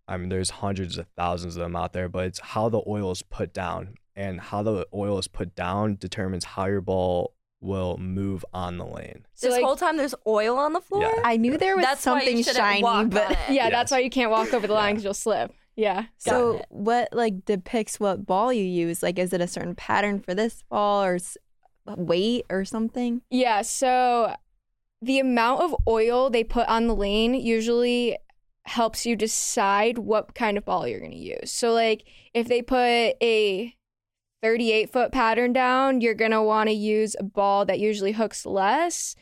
I 0.08 0.18
mean, 0.18 0.30
there's 0.30 0.52
hundreds 0.52 1.00
of 1.00 1.08
thousands 1.18 1.56
of 1.56 1.62
them 1.64 1.76
out 1.76 1.94
there, 1.94 2.08
but 2.08 2.26
it's 2.28 2.40
how 2.40 2.70
the 2.70 2.82
oil 2.88 3.10
is 3.12 3.24
put 3.24 3.54
down, 3.56 3.96
and 4.16 4.40
how 4.40 4.62
the 4.62 4.86
oil 4.94 5.18
is 5.18 5.28
put 5.28 5.56
down 5.56 5.96
determines 5.96 6.46
how 6.46 6.68
your 6.68 6.82
ball 6.82 7.34
will 7.62 7.98
move 7.98 8.46
on 8.54 8.78
the 8.78 8.86
lane. 8.86 9.26
So, 9.34 9.48
this 9.48 9.56
like- 9.58 9.64
whole 9.66 9.76
time 9.76 9.98
there's 9.98 10.16
oil 10.26 10.58
on 10.58 10.74
the 10.74 10.82
floor? 10.82 11.02
Yeah. 11.02 11.22
I 11.26 11.38
knew 11.38 11.58
there 11.58 11.76
was 11.76 11.84
That's 11.86 12.02
something 12.02 12.42
shiny, 12.44 12.82
but. 13.10 13.30
Yeah, 13.50 13.54
Yes. 13.66 13.72
that's 13.72 13.92
why 13.92 14.00
you 14.00 14.10
can't 14.10 14.32
walk 14.32 14.54
over 14.54 14.66
the 14.68 14.74
line 14.74 14.90
Yeah. 14.90 14.92
because 14.94 15.04
you'll 15.04 15.14
slip. 15.14 15.54
Yeah. 15.76 16.06
so 16.18 16.62
what 16.70 17.08
like 17.14 17.46
depicts 17.46 18.00
what 18.02 18.26
ball 18.26 18.52
you 18.52 18.64
use? 18.66 19.02
Like, 19.02 19.18
is 19.18 19.32
it 19.32 19.40
a 19.42 19.48
certain 19.48 19.76
pattern 19.76 20.20
for 20.20 20.34
this 20.36 20.62
ball 20.70 21.04
or 21.04 21.16
s- 21.16 21.38
weight 21.86 22.46
or 22.50 22.66
something? 22.66 23.22
Yeah, 23.30 23.62
so 23.62 24.36
the 25.02 25.20
amount 25.20 25.62
of 25.62 25.76
oil 25.88 26.30
they 26.30 26.44
put 26.44 26.68
on 26.68 26.88
the 26.88 26.96
lane 26.96 27.34
usually 27.34 28.18
helps 28.66 29.06
you 29.06 29.16
decide 29.16 29.98
what 29.98 30.36
kind 30.36 30.58
of 30.58 30.66
ball 30.66 30.86
you're 30.86 31.00
going 31.00 31.12
to 31.12 31.18
use. 31.18 31.50
So, 31.52 31.72
like, 31.72 32.04
if 32.34 32.48
they 32.50 32.62
put 32.62 32.78
a 33.24 33.74
38 34.42 34.92
foot 34.92 35.12
pattern 35.12 35.54
down, 35.54 36.02
you're 36.02 36.14
going 36.14 36.32
to 36.32 36.42
want 36.42 36.70
to 36.70 36.74
use 36.74 37.16
a 37.20 37.24
ball 37.24 37.66
that 37.66 37.80
usually 37.80 38.12
hooks 38.14 38.46
less. 38.46 39.16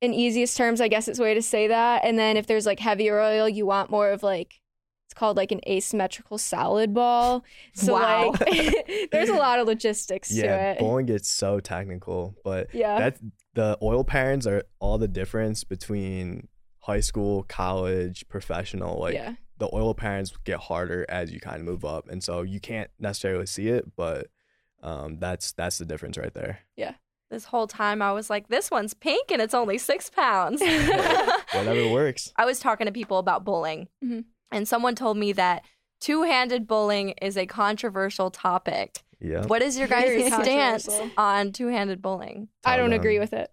In 0.00 0.14
easiest 0.14 0.56
terms, 0.56 0.80
I 0.80 0.88
guess 0.88 1.08
it's 1.08 1.18
a 1.18 1.22
way 1.22 1.34
to 1.34 1.42
say 1.42 1.66
that. 1.68 2.04
And 2.04 2.18
then 2.18 2.36
if 2.36 2.46
there's 2.46 2.64
like 2.66 2.80
heavier 2.80 3.20
oil, 3.20 3.48
you 3.48 3.66
want 3.66 3.90
more 3.90 4.10
of 4.10 4.22
like, 4.22 4.60
it's 5.06 5.14
called 5.14 5.36
like 5.36 5.52
an 5.52 5.60
asymmetrical 5.68 6.38
solid 6.38 6.94
ball. 6.94 7.44
So, 7.74 7.94
Wow. 7.94 8.32
like, 8.40 9.08
there's 9.12 9.28
a 9.28 9.34
lot 9.34 9.58
of 9.58 9.66
logistics 9.66 10.28
to 10.28 10.34
yeah, 10.36 10.72
it. 10.72 10.78
bowling 10.78 11.06
gets 11.06 11.28
so 11.28 11.60
technical, 11.60 12.34
but 12.44 12.72
Yeah. 12.74 12.98
that's 12.98 13.20
the 13.54 13.76
oil 13.82 14.04
patterns 14.04 14.46
are 14.46 14.62
all 14.78 14.96
the 14.98 15.08
difference 15.08 15.64
between 15.64 16.48
high 16.78 17.00
school, 17.00 17.44
college, 17.48 18.26
professional. 18.28 19.00
Like 19.00 19.14
yeah. 19.14 19.34
The 19.60 19.68
oil 19.72 19.94
patterns 19.94 20.32
get 20.44 20.58
harder 20.58 21.06
as 21.08 21.30
you 21.30 21.38
kind 21.38 21.58
of 21.58 21.64
move 21.64 21.84
up, 21.84 22.08
and 22.08 22.24
so 22.24 22.42
you 22.42 22.58
can't 22.58 22.90
necessarily 22.98 23.46
see 23.46 23.68
it, 23.68 23.94
but 23.96 24.26
um, 24.82 25.18
that's 25.20 25.52
that's 25.52 25.78
the 25.78 25.84
difference 25.84 26.18
right 26.18 26.34
there. 26.34 26.60
Yeah. 26.76 26.94
This 27.30 27.44
whole 27.44 27.68
time 27.68 28.02
I 28.02 28.10
was 28.10 28.28
like, 28.28 28.48
this 28.48 28.72
one's 28.72 28.92
pink 28.92 29.30
and 29.30 29.40
it's 29.40 29.54
only 29.54 29.78
six 29.78 30.10
pounds. 30.10 30.60
Whatever 31.52 31.88
works. 31.92 32.32
I 32.36 32.44
was 32.44 32.58
talking 32.58 32.86
to 32.86 32.92
people 32.92 33.18
about 33.18 33.44
bowling, 33.44 33.88
Mhm. 34.04 34.24
and 34.50 34.66
someone 34.66 34.94
told 34.96 35.16
me 35.16 35.32
that 35.34 35.62
two 36.00 36.22
handed 36.24 36.66
bowling 36.66 37.10
is 37.22 37.36
a 37.36 37.46
controversial 37.46 38.30
topic. 38.30 39.02
Yeah, 39.22 39.44
What 39.44 39.60
is 39.60 39.78
your 39.78 39.86
guys' 39.86 40.26
stance 40.32 40.88
on 41.18 41.52
two 41.52 41.66
handed 41.66 42.00
bowling? 42.00 42.48
I 42.64 42.78
don't 42.78 42.94
agree 42.94 43.18
with 43.18 43.34
it. 43.34 43.50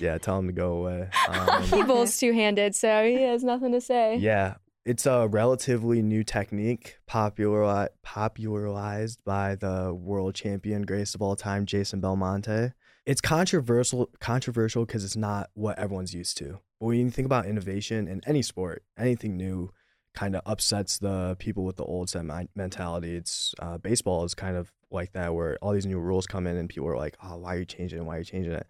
yeah. 0.00 0.16
Tell 0.16 0.38
him 0.38 0.46
to 0.46 0.52
go 0.54 0.72
away. 0.78 1.10
he 1.64 1.80
Um, 1.82 1.86
bowls 1.86 2.16
two 2.18 2.32
handed, 2.32 2.74
so 2.74 3.04
he 3.06 3.20
has 3.22 3.44
nothing 3.44 3.72
to 3.72 3.82
say. 3.82 4.16
yeah, 4.16 4.54
it's 4.84 5.06
a 5.06 5.26
relatively 5.28 6.02
new 6.02 6.22
technique, 6.22 6.98
popular 7.06 7.88
popularized 8.02 9.24
by 9.24 9.54
the 9.54 9.94
world 9.94 10.34
champion, 10.34 10.82
greatest 10.82 11.14
of 11.14 11.22
all 11.22 11.36
time, 11.36 11.64
Jason 11.64 12.00
Belmonte. 12.00 12.72
It's 13.06 13.20
controversial, 13.20 14.10
controversial 14.20 14.84
because 14.84 15.04
it's 15.04 15.16
not 15.16 15.50
what 15.54 15.78
everyone's 15.78 16.14
used 16.14 16.36
to. 16.38 16.60
But 16.80 16.86
when 16.86 16.98
you 16.98 17.10
think 17.10 17.26
about 17.26 17.46
innovation 17.46 18.08
in 18.08 18.20
any 18.26 18.42
sport, 18.42 18.82
anything 18.98 19.36
new 19.36 19.70
kind 20.14 20.36
of 20.36 20.42
upsets 20.46 20.98
the 20.98 21.36
people 21.38 21.64
with 21.64 21.76
the 21.76 21.84
old 21.84 22.08
set 22.08 22.24
mentality. 22.54 23.16
It's 23.16 23.54
uh, 23.58 23.78
baseball 23.78 24.24
is 24.24 24.34
kind 24.34 24.56
of 24.56 24.70
like 24.90 25.12
that, 25.12 25.34
where 25.34 25.58
all 25.60 25.72
these 25.72 25.86
new 25.86 25.98
rules 25.98 26.26
come 26.26 26.46
in 26.46 26.56
and 26.56 26.68
people 26.68 26.88
are 26.88 26.96
like, 26.96 27.16
"Oh, 27.22 27.38
why 27.38 27.54
are 27.54 27.58
you 27.58 27.64
changing 27.64 27.98
it? 27.98 28.04
Why 28.04 28.16
are 28.16 28.18
you 28.18 28.24
changing 28.24 28.52
it?" 28.52 28.66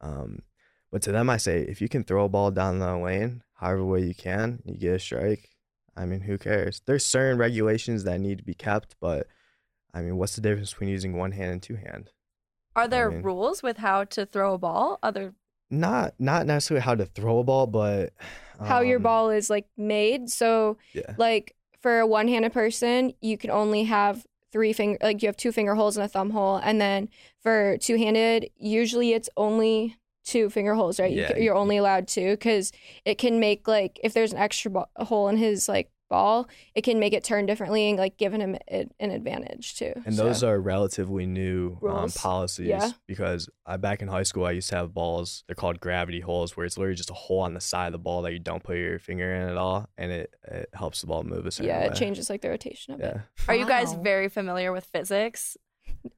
Um, 0.00 0.42
but 0.90 1.02
to 1.02 1.12
them, 1.12 1.30
I 1.30 1.36
say, 1.36 1.60
if 1.62 1.80
you 1.80 1.88
can 1.88 2.02
throw 2.02 2.24
a 2.24 2.28
ball 2.28 2.50
down 2.50 2.78
the 2.78 2.96
lane, 2.96 3.42
however 3.54 3.84
way 3.84 4.00
you 4.00 4.14
can, 4.14 4.60
you 4.64 4.76
get 4.76 4.94
a 4.94 4.98
strike. 4.98 5.50
I 5.98 6.06
mean, 6.06 6.20
who 6.20 6.38
cares? 6.38 6.80
There's 6.86 7.04
certain 7.04 7.38
regulations 7.38 8.04
that 8.04 8.20
need 8.20 8.38
to 8.38 8.44
be 8.44 8.54
kept, 8.54 8.94
but 9.00 9.26
I 9.92 10.00
mean, 10.02 10.16
what's 10.16 10.36
the 10.36 10.40
difference 10.40 10.70
between 10.72 10.90
using 10.90 11.16
one 11.16 11.32
hand 11.32 11.50
and 11.52 11.62
two 11.62 11.74
hand? 11.76 12.10
Are 12.76 12.86
there 12.86 13.10
mean- 13.10 13.22
rules 13.22 13.62
with 13.62 13.78
how 13.78 14.04
to 14.04 14.24
throw 14.24 14.54
a 14.54 14.58
ball? 14.58 14.98
Other 15.02 15.34
Not 15.70 16.14
not 16.18 16.46
necessarily 16.46 16.82
how 16.82 16.94
to 16.94 17.04
throw 17.04 17.40
a 17.40 17.44
ball, 17.44 17.66
but 17.66 18.12
How 18.60 18.80
your 18.80 18.96
um, 18.98 19.02
ball 19.02 19.30
is 19.30 19.50
like 19.50 19.66
made. 19.76 20.30
So, 20.30 20.78
Yeah. 20.92 21.14
like 21.18 21.54
for 21.80 22.00
a 22.00 22.06
one 22.06 22.28
handed 22.28 22.52
person, 22.52 23.14
you 23.20 23.36
can 23.36 23.50
only 23.50 23.84
have 23.84 24.26
three 24.50 24.72
finger, 24.72 24.98
like 25.02 25.22
you 25.22 25.28
have 25.28 25.36
two 25.36 25.52
finger 25.52 25.74
holes 25.74 25.96
and 25.96 26.04
a 26.04 26.08
thumb 26.08 26.30
hole. 26.30 26.56
And 26.56 26.80
then 26.80 27.08
for 27.42 27.76
two 27.78 27.96
handed, 27.96 28.50
usually 28.56 29.12
it's 29.12 29.28
only 29.36 29.96
two 30.28 30.50
finger 30.50 30.74
holes, 30.74 31.00
right? 31.00 31.12
Yeah. 31.12 31.36
You, 31.36 31.44
you're 31.44 31.54
only 31.54 31.76
allowed 31.78 32.06
two 32.08 32.30
because 32.32 32.70
it 33.04 33.16
can 33.18 33.40
make 33.40 33.66
like, 33.66 33.98
if 34.04 34.12
there's 34.14 34.32
an 34.32 34.38
extra 34.38 34.70
ball, 34.70 34.90
hole 34.96 35.28
in 35.28 35.36
his 35.36 35.68
like 35.68 35.90
ball, 36.10 36.48
it 36.74 36.82
can 36.82 36.98
make 36.98 37.12
it 37.12 37.22
turn 37.22 37.44
differently 37.44 37.88
and 37.90 37.98
like 37.98 38.16
giving 38.16 38.40
him 38.40 38.56
a- 38.70 38.88
an 38.98 39.10
advantage 39.10 39.76
too. 39.76 39.92
And 40.06 40.14
So- 40.14 40.24
those 40.24 40.42
are 40.42 40.58
relatively 40.58 41.26
new 41.26 41.76
um, 41.86 42.10
policies 42.10 42.66
Yeah. 42.68 42.92
because 43.06 43.48
I 43.66 43.76
back 43.76 44.00
in 44.00 44.08
high 44.08 44.22
school 44.22 44.46
I 44.46 44.52
used 44.52 44.70
to 44.70 44.76
have 44.76 44.94
balls. 44.94 45.44
They're 45.46 45.54
called 45.54 45.80
gravity 45.80 46.20
holes, 46.20 46.56
where 46.56 46.64
it's 46.64 46.78
literally 46.78 46.96
just 46.96 47.10
a 47.10 47.14
hole 47.14 47.40
on 47.40 47.52
the 47.52 47.60
side 47.60 47.88
of 47.88 47.92
the 47.92 47.98
ball 47.98 48.22
that 48.22 48.32
you 48.32 48.38
don't 48.38 48.62
put 48.62 48.78
your 48.78 48.98
finger 48.98 49.34
in 49.34 49.48
at 49.50 49.58
all, 49.58 49.86
and 49.98 50.10
it, 50.10 50.34
it 50.44 50.70
helps 50.72 51.02
the 51.02 51.08
ball 51.08 51.24
move 51.24 51.44
a 51.44 51.50
certain 51.50 51.66
way. 51.70 51.74
yeah, 51.78 51.86
way. 51.88 51.92
it 51.92 51.94
changes 51.94 52.30
like 52.30 52.40
the 52.40 52.48
rotation 52.48 52.94
of 52.94 53.00
it. 53.00 53.14
Yeah, 53.14 53.20
are 53.46 53.54
you 53.54 53.66
guys 53.66 53.92
very 53.92 54.28
familiar 54.30 54.72
with 54.72 54.84
physics? 54.86 55.58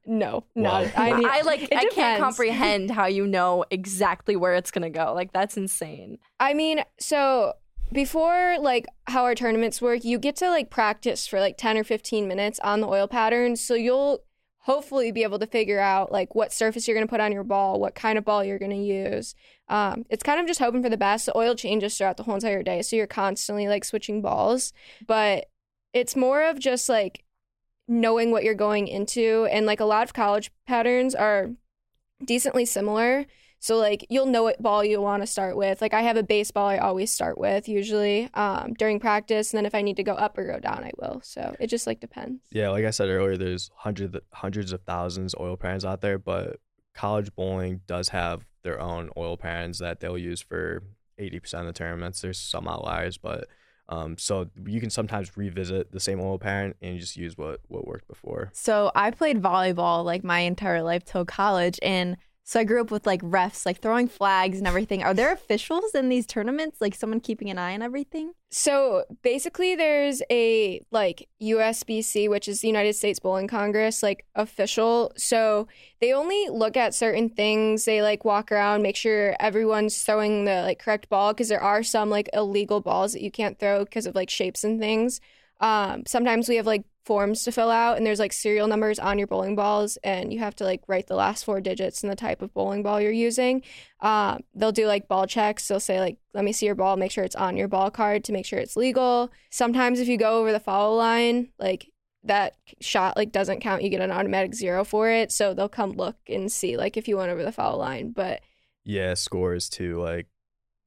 No, 0.05 0.43
Well- 0.55 0.83
not. 0.83 0.97
I 0.97 1.13
mean, 1.13 1.27
I 1.29 1.41
like 1.41 1.63
it 1.63 1.73
I 1.75 1.85
can't 1.85 2.21
comprehend 2.21 2.91
how 2.91 3.05
you 3.05 3.25
know 3.27 3.65
exactly 3.69 4.35
where 4.35 4.55
it's 4.55 4.71
gonna 4.71 4.89
go. 4.89 5.13
Like 5.13 5.33
that's 5.33 5.57
insane. 5.57 6.17
I 6.39 6.53
mean, 6.53 6.83
so 6.99 7.53
before 7.91 8.57
like 8.59 8.87
how 9.07 9.23
our 9.23 9.35
tournaments 9.35 9.81
work, 9.81 10.03
you 10.03 10.17
get 10.17 10.35
to 10.37 10.49
like 10.49 10.69
practice 10.69 11.27
for 11.27 11.39
like 11.39 11.57
10 11.57 11.77
or 11.77 11.83
15 11.83 12.27
minutes 12.27 12.59
on 12.59 12.81
the 12.81 12.87
oil 12.87 13.07
pattern. 13.07 13.55
So 13.55 13.73
you'll 13.73 14.23
hopefully 14.59 15.11
be 15.11 15.23
able 15.23 15.39
to 15.39 15.47
figure 15.47 15.79
out 15.79 16.11
like 16.11 16.35
what 16.35 16.53
surface 16.53 16.87
you're 16.87 16.95
going 16.95 17.05
to 17.05 17.09
put 17.09 17.19
on 17.19 17.31
your 17.31 17.43
ball, 17.43 17.79
what 17.79 17.95
kind 17.95 18.17
of 18.17 18.23
ball 18.23 18.43
you're 18.43 18.59
going 18.59 18.71
to 18.71 18.77
use. 18.77 19.35
Um, 19.67 20.05
it's 20.09 20.23
kind 20.23 20.39
of 20.39 20.45
just 20.47 20.59
hoping 20.59 20.83
for 20.83 20.89
the 20.89 20.97
best. 20.97 21.25
The 21.25 21.37
oil 21.37 21.55
changes 21.55 21.97
throughout 21.97 22.17
the 22.17 22.23
whole 22.23 22.35
entire 22.35 22.63
day. 22.63 22.81
So 22.81 22.95
you're 22.95 23.07
constantly 23.07 23.67
like 23.67 23.83
switching 23.83 24.21
balls. 24.21 24.71
But 25.05 25.47
it's 25.93 26.15
more 26.15 26.43
of 26.43 26.59
just 26.59 26.87
like 26.87 27.23
knowing 27.91 28.31
what 28.31 28.45
you're 28.45 28.55
going 28.55 28.87
into 28.87 29.45
and 29.51 29.65
like 29.65 29.81
a 29.81 29.85
lot 29.85 30.03
of 30.03 30.13
college 30.13 30.49
patterns 30.65 31.13
are 31.13 31.49
decently 32.23 32.63
similar. 32.63 33.25
So 33.59 33.75
like 33.77 34.07
you'll 34.09 34.27
know 34.27 34.43
what 34.43 34.63
ball 34.63 34.83
you 34.83 35.01
want 35.01 35.23
to 35.23 35.27
start 35.27 35.57
with. 35.57 35.81
Like 35.81 35.93
i 35.93 36.01
have 36.01 36.15
a 36.15 36.23
baseball 36.23 36.67
i 36.67 36.77
always 36.77 37.11
start 37.11 37.37
with 37.37 37.67
usually 37.67 38.29
um, 38.33 38.73
during 38.75 39.01
practice 39.01 39.51
and 39.51 39.57
then 39.57 39.65
if 39.65 39.75
i 39.75 39.81
need 39.81 39.97
to 39.97 40.03
go 40.03 40.13
up 40.13 40.37
or 40.37 40.45
go 40.45 40.59
down 40.59 40.85
i 40.85 40.91
will. 40.97 41.19
So 41.21 41.53
it 41.59 41.67
just 41.67 41.85
like 41.85 41.99
depends. 41.99 42.41
Yeah, 42.49 42.69
like 42.69 42.85
I 42.85 42.91
said 42.91 43.09
earlier, 43.09 43.35
there's 43.35 43.69
hundreds 43.75 44.15
hundreds 44.31 44.71
of 44.71 44.81
thousands 44.83 45.33
of 45.33 45.41
oil 45.41 45.57
pans 45.57 45.83
out 45.83 45.99
there, 45.99 46.17
but 46.17 46.61
college 46.95 47.35
bowling 47.35 47.81
does 47.87 48.09
have 48.09 48.45
their 48.63 48.79
own 48.79 49.09
oil 49.17 49.35
pans 49.35 49.79
that 49.79 49.99
they'll 49.99 50.17
use 50.17 50.41
for 50.41 50.83
80% 51.19 51.55
of 51.55 51.65
the 51.65 51.73
tournaments. 51.73 52.21
There's 52.21 52.39
some 52.39 52.69
outliers, 52.69 53.17
but 53.17 53.47
um, 53.89 54.17
so 54.17 54.49
you 54.65 54.79
can 54.79 54.89
sometimes 54.89 55.35
revisit 55.35 55.91
the 55.91 55.99
same 55.99 56.19
oil 56.19 56.39
pan 56.39 56.73
and 56.81 56.99
just 56.99 57.17
use 57.17 57.37
what 57.37 57.59
what 57.67 57.85
worked 57.85 58.07
before. 58.07 58.49
So 58.53 58.91
I 58.95 59.11
played 59.11 59.41
volleyball 59.41 60.05
like 60.05 60.23
my 60.23 60.39
entire 60.39 60.81
life 60.81 61.03
till 61.03 61.25
college, 61.25 61.79
and 61.81 62.17
so 62.51 62.59
I 62.59 62.65
grew 62.65 62.81
up 62.81 62.91
with 62.91 63.05
like 63.05 63.21
refs, 63.21 63.65
like 63.65 63.79
throwing 63.79 64.09
flags 64.09 64.57
and 64.57 64.67
everything. 64.67 65.03
Are 65.03 65.13
there 65.13 65.31
officials 65.31 65.95
in 65.95 66.09
these 66.09 66.25
tournaments, 66.25 66.81
like 66.81 66.93
someone 66.93 67.21
keeping 67.21 67.49
an 67.49 67.57
eye 67.57 67.73
on 67.73 67.81
everything? 67.81 68.33
So 68.49 69.05
basically, 69.21 69.73
there's 69.73 70.21
a 70.29 70.81
like 70.91 71.29
USBC, 71.41 72.29
which 72.29 72.49
is 72.49 72.59
the 72.59 72.67
United 72.67 72.97
States 72.97 73.19
Bowling 73.19 73.47
Congress, 73.47 74.03
like 74.03 74.25
official. 74.35 75.13
So 75.15 75.69
they 76.01 76.11
only 76.11 76.49
look 76.49 76.75
at 76.75 76.93
certain 76.93 77.29
things. 77.29 77.85
They 77.85 78.01
like 78.01 78.25
walk 78.25 78.51
around, 78.51 78.81
make 78.81 78.97
sure 78.97 79.33
everyone's 79.39 80.03
throwing 80.03 80.43
the 80.43 80.63
like 80.63 80.79
correct 80.79 81.07
ball 81.07 81.31
because 81.31 81.47
there 81.47 81.63
are 81.63 81.83
some 81.83 82.09
like 82.09 82.29
illegal 82.33 82.81
balls 82.81 83.13
that 83.13 83.21
you 83.21 83.31
can't 83.31 83.59
throw 83.59 83.85
because 83.85 84.05
of 84.05 84.13
like 84.13 84.29
shapes 84.29 84.65
and 84.65 84.77
things. 84.77 85.21
Um, 85.61 86.03
sometimes 86.05 86.49
we 86.49 86.57
have 86.57 86.65
like 86.65 86.83
forms 87.03 87.43
to 87.43 87.51
fill 87.51 87.69
out, 87.69 87.97
and 87.97 88.05
there's 88.05 88.19
like 88.19 88.33
serial 88.33 88.67
numbers 88.67 88.99
on 88.99 89.17
your 89.17 89.27
bowling 89.27 89.55
balls, 89.55 89.97
and 90.03 90.31
you 90.31 90.39
have 90.39 90.55
to 90.55 90.63
like 90.63 90.81
write 90.87 91.07
the 91.07 91.15
last 91.15 91.43
four 91.45 91.61
digits 91.61 92.03
and 92.03 92.11
the 92.11 92.15
type 92.15 92.41
of 92.41 92.53
bowling 92.53 92.83
ball 92.83 93.01
you're 93.01 93.11
using. 93.11 93.63
Um, 94.01 94.41
they'll 94.53 94.71
do 94.71 94.87
like 94.87 95.07
ball 95.07 95.27
checks. 95.27 95.67
They'll 95.67 95.79
say 95.79 95.99
like, 95.99 96.17
"Let 96.33 96.43
me 96.43 96.53
see 96.53 96.65
your 96.65 96.75
ball. 96.75 96.97
Make 96.97 97.11
sure 97.11 97.23
it's 97.23 97.35
on 97.35 97.57
your 97.57 97.67
ball 97.67 97.91
card 97.91 98.23
to 98.25 98.31
make 98.31 98.45
sure 98.45 98.59
it's 98.59 98.75
legal." 98.75 99.31
Sometimes 99.49 99.99
if 99.99 100.07
you 100.07 100.17
go 100.17 100.39
over 100.39 100.51
the 100.51 100.59
foul 100.59 100.95
line, 100.95 101.49
like 101.59 101.87
that 102.23 102.55
shot 102.79 103.17
like 103.17 103.31
doesn't 103.31 103.61
count, 103.61 103.81
you 103.81 103.89
get 103.89 104.01
an 104.01 104.11
automatic 104.11 104.53
zero 104.53 104.83
for 104.83 105.09
it. 105.09 105.31
So 105.31 105.53
they'll 105.53 105.69
come 105.69 105.91
look 105.93 106.17
and 106.27 106.51
see 106.51 106.77
like 106.77 106.97
if 106.97 107.07
you 107.07 107.17
went 107.17 107.31
over 107.31 107.43
the 107.43 107.51
foul 107.51 107.77
line. 107.77 108.11
But 108.11 108.41
Yeah, 108.83 109.15
scores 109.15 109.69
too, 109.69 109.99
like 109.99 110.27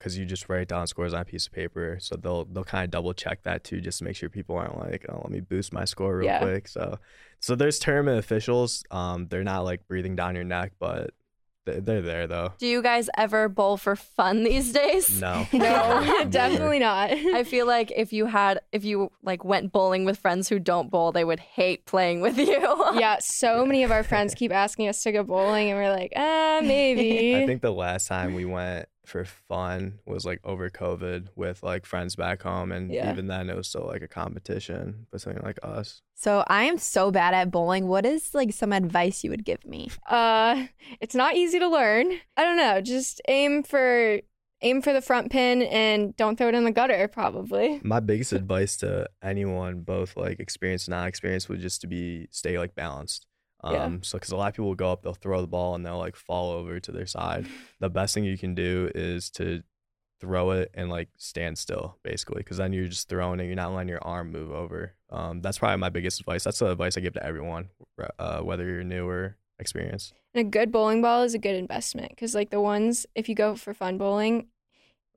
because 0.04 0.18
you 0.18 0.26
just 0.26 0.50
write 0.50 0.68
down 0.68 0.86
scores 0.86 1.14
on 1.14 1.22
a 1.22 1.24
piece 1.24 1.46
of 1.46 1.52
paper, 1.52 1.96
so 1.98 2.14
they'll 2.14 2.44
they'll 2.44 2.62
kind 2.62 2.84
of 2.84 2.90
double 2.90 3.14
check 3.14 3.42
that 3.44 3.64
too, 3.64 3.80
just 3.80 3.98
to 3.98 4.04
make 4.04 4.14
sure 4.16 4.28
people 4.28 4.54
aren't 4.54 4.78
like, 4.78 5.06
oh, 5.08 5.16
let 5.22 5.30
me 5.30 5.40
boost 5.40 5.72
my 5.72 5.86
score 5.86 6.18
real 6.18 6.26
Yeah. 6.26 6.40
quick. 6.40 6.68
So, 6.68 6.98
so 7.40 7.54
there's 7.56 7.78
tournament 7.78 8.18
officials. 8.18 8.84
Um, 8.90 9.28
they're 9.28 9.42
not 9.44 9.60
like 9.64 9.88
breathing 9.88 10.14
down 10.14 10.34
your 10.34 10.44
neck, 10.44 10.72
but 10.78 11.12
they- 11.64 11.80
they're 11.80 12.02
there 12.02 12.26
though. 12.26 12.52
Do 12.58 12.66
you 12.66 12.82
guys 12.82 13.08
ever 13.16 13.48
bowl 13.48 13.78
for 13.78 13.96
fun 13.96 14.44
these 14.44 14.72
days? 14.74 15.18
No, 15.22 15.46
no, 15.54 16.26
definitely 16.28 16.80
not. 16.80 17.10
I 17.10 17.42
feel 17.44 17.66
like 17.66 17.90
if 17.96 18.12
you 18.12 18.26
had 18.26 18.60
if 18.72 18.84
you 18.84 19.10
like 19.22 19.42
went 19.42 19.72
bowling 19.72 20.04
with 20.04 20.18
friends 20.18 20.50
who 20.50 20.58
don't 20.58 20.90
bowl, 20.90 21.12
they 21.12 21.24
would 21.24 21.40
hate 21.40 21.86
playing 21.86 22.20
with 22.20 22.36
you. 22.36 22.60
yeah, 23.00 23.16
so 23.20 23.64
many 23.64 23.82
of 23.84 23.90
our 23.90 24.02
friends 24.02 24.34
keep 24.34 24.52
asking 24.52 24.88
us 24.88 25.02
to 25.04 25.12
go 25.12 25.22
bowling, 25.22 25.70
and 25.70 25.78
we're 25.78 25.90
like, 25.90 26.12
ah, 26.14 26.60
maybe. 26.62 27.34
I 27.36 27.46
think 27.46 27.62
the 27.62 27.72
last 27.72 28.06
time 28.06 28.34
we 28.34 28.44
went 28.44 28.86
for 29.06 29.24
fun 29.24 29.98
was 30.06 30.24
like 30.24 30.40
over 30.44 30.70
COVID 30.70 31.28
with 31.36 31.62
like 31.62 31.86
friends 31.86 32.16
back 32.16 32.42
home, 32.42 32.72
and 32.72 32.90
Yeah. 32.92 33.10
even 33.12 33.26
then 33.26 33.50
it 33.50 33.56
was 33.56 33.68
still 33.68 33.86
like 33.86 34.02
a 34.02 34.08
competition 34.08 35.06
between 35.12 35.38
like 35.42 35.58
us. 35.62 36.02
So 36.14 36.44
I 36.46 36.64
am 36.64 36.78
so 36.78 37.10
bad 37.10 37.34
at 37.34 37.50
bowling. 37.50 37.88
What 37.88 38.06
is 38.06 38.34
like 38.34 38.52
some 38.52 38.72
advice 38.72 39.24
you 39.24 39.30
would 39.30 39.44
give 39.44 39.64
me? 39.66 39.90
Uh, 40.08 40.66
it's 41.00 41.14
not 41.14 41.36
easy 41.36 41.58
to 41.58 41.68
learn. 41.68 42.12
I 42.36 42.44
don't 42.44 42.56
know. 42.56 42.80
Just 42.80 43.20
aim 43.28 43.62
for 43.62 44.20
aim 44.62 44.80
for 44.80 44.92
the 44.94 45.02
front 45.02 45.30
pin 45.30 45.60
and 45.62 46.16
don't 46.16 46.36
throw 46.36 46.48
it 46.48 46.54
in 46.54 46.64
the 46.64 46.70
gutter. 46.70 47.06
Probably. 47.08 47.80
My 47.84 48.00
biggest 48.00 48.32
advice 48.32 48.76
to 48.78 49.08
anyone, 49.22 49.80
both 49.82 50.16
like 50.16 50.40
experienced 50.40 50.88
and 50.88 50.92
non 50.96 51.06
experienced, 51.08 51.48
would 51.48 51.60
just 51.60 51.80
to 51.82 51.86
be 51.86 52.28
stay 52.30 52.58
like 52.58 52.74
balanced. 52.74 53.26
Um, 53.64 53.72
Yeah. 53.72 53.90
so 54.02 54.18
because 54.18 54.30
a 54.30 54.36
lot 54.36 54.48
of 54.48 54.54
people 54.54 54.66
will 54.66 54.74
go 54.74 54.92
up, 54.92 55.02
they'll 55.02 55.14
throw 55.14 55.40
the 55.40 55.46
ball 55.46 55.74
and 55.74 55.84
they'll 55.84 55.98
like 55.98 56.16
fall 56.16 56.52
over 56.52 56.78
to 56.78 56.92
their 56.92 57.06
side. 57.06 57.46
The 57.80 57.88
best 57.90 58.14
thing 58.14 58.24
you 58.24 58.36
can 58.38 58.54
do 58.54 58.90
is 58.94 59.30
to 59.30 59.62
throw 60.20 60.50
it 60.52 60.70
and 60.74 60.90
like 60.90 61.08
stand 61.16 61.58
still, 61.58 61.98
basically, 62.04 62.38
because 62.40 62.58
then 62.58 62.72
you're 62.72 62.88
just 62.88 63.08
throwing 63.08 63.40
it. 63.40 63.46
You're 63.46 63.56
not 63.56 63.72
letting 63.72 63.88
your 63.88 64.02
arm 64.04 64.30
move 64.30 64.50
over. 64.52 64.94
Um, 65.10 65.40
that's 65.40 65.58
probably 65.58 65.78
my 65.78 65.88
biggest 65.88 66.20
advice. 66.20 66.44
That's 66.44 66.58
the 66.58 66.70
advice 66.70 66.96
I 66.96 67.00
give 67.00 67.14
to 67.14 67.24
everyone, 67.24 67.70
uh, 68.18 68.40
whether 68.40 68.64
you're 68.64 68.84
new 68.84 69.08
or 69.08 69.36
experienced. 69.58 70.12
And 70.34 70.46
a 70.46 70.50
good 70.50 70.70
bowling 70.70 71.00
ball 71.02 71.22
is 71.22 71.34
a 71.34 71.38
good 71.38 71.54
investment 71.54 72.10
because 72.10 72.34
like 72.34 72.50
the 72.50 72.60
ones 72.60 73.06
if 73.14 73.28
you 73.28 73.34
go 73.34 73.54
for 73.54 73.72
fun 73.72 73.98
bowling, 73.98 74.48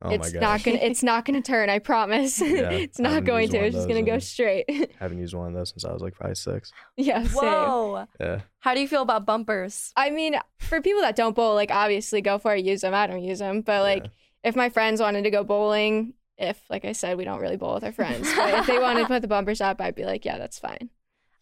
Oh 0.02 0.10
it's 0.10 0.32
god, 0.32 0.42
not 0.42 0.64
gonna 0.64 0.78
it's 0.78 1.02
not 1.02 1.26
gonna 1.26 1.42
turn. 1.42 1.70
I 1.70 1.80
promise. 1.80 2.40
Yeah, 2.42 2.70
it's 2.70 3.00
not 3.00 3.24
going 3.26 3.50
to. 3.50 3.58
It's 3.58 3.76
just 3.76 3.88
gonna 3.88 4.04
go 4.04 4.16
in- 4.16 4.22
straight. 4.22 4.92
haven't 5.00 5.18
used 5.18 5.34
one 5.34 5.48
of 5.48 5.54
those 5.54 5.70
since 5.70 5.86
I 5.86 5.92
was 5.92 6.02
like 6.04 6.16
five 6.16 6.38
six. 6.38 6.72
yeah. 6.98 7.24
Same. 7.24 7.32
Whoa. 7.44 8.06
Yeah. 8.20 8.42
How 8.60 8.74
do 8.76 8.82
you 8.82 8.88
feel 8.88 9.02
about 9.02 9.26
bumpers? 9.26 9.92
I 9.96 10.10
mean, 10.12 10.36
for 10.60 10.82
people 10.82 11.02
that 11.02 11.16
don't 11.16 11.36
bowl, 11.36 11.56
like 11.56 11.72
obviously 11.72 12.22
go 12.22 12.38
for 12.38 12.56
it, 12.56 12.64
use 12.64 12.82
them. 12.82 12.94
I 12.94 13.08
don't 13.08 13.24
use 13.24 13.40
them, 13.40 13.62
but 13.62 13.82
like 13.82 14.04
Yeah. 14.04 14.10
if 14.44 14.56
my 14.56 14.70
friends 14.70 15.02
wanted 15.02 15.24
to 15.24 15.32
go 15.32 15.44
bowling, 15.44 16.14
if 16.38 16.62
like 16.70 16.86
I 16.86 16.92
said, 16.92 17.18
we 17.18 17.26
don't 17.26 17.40
really 17.42 17.58
bowl 17.58 17.74
with 17.74 17.84
our 17.84 17.92
friends, 17.92 18.32
but 18.36 18.54
if 18.54 18.68
they 18.68 18.78
wanted 18.78 19.02
to 19.02 19.08
put 19.14 19.24
the 19.24 19.28
bumpers 19.28 19.62
up, 19.62 19.82
I'd 19.82 19.96
be 19.96 20.06
like, 20.06 20.26
yeah, 20.26 20.38
that's 20.38 20.60
fine. 20.60 20.90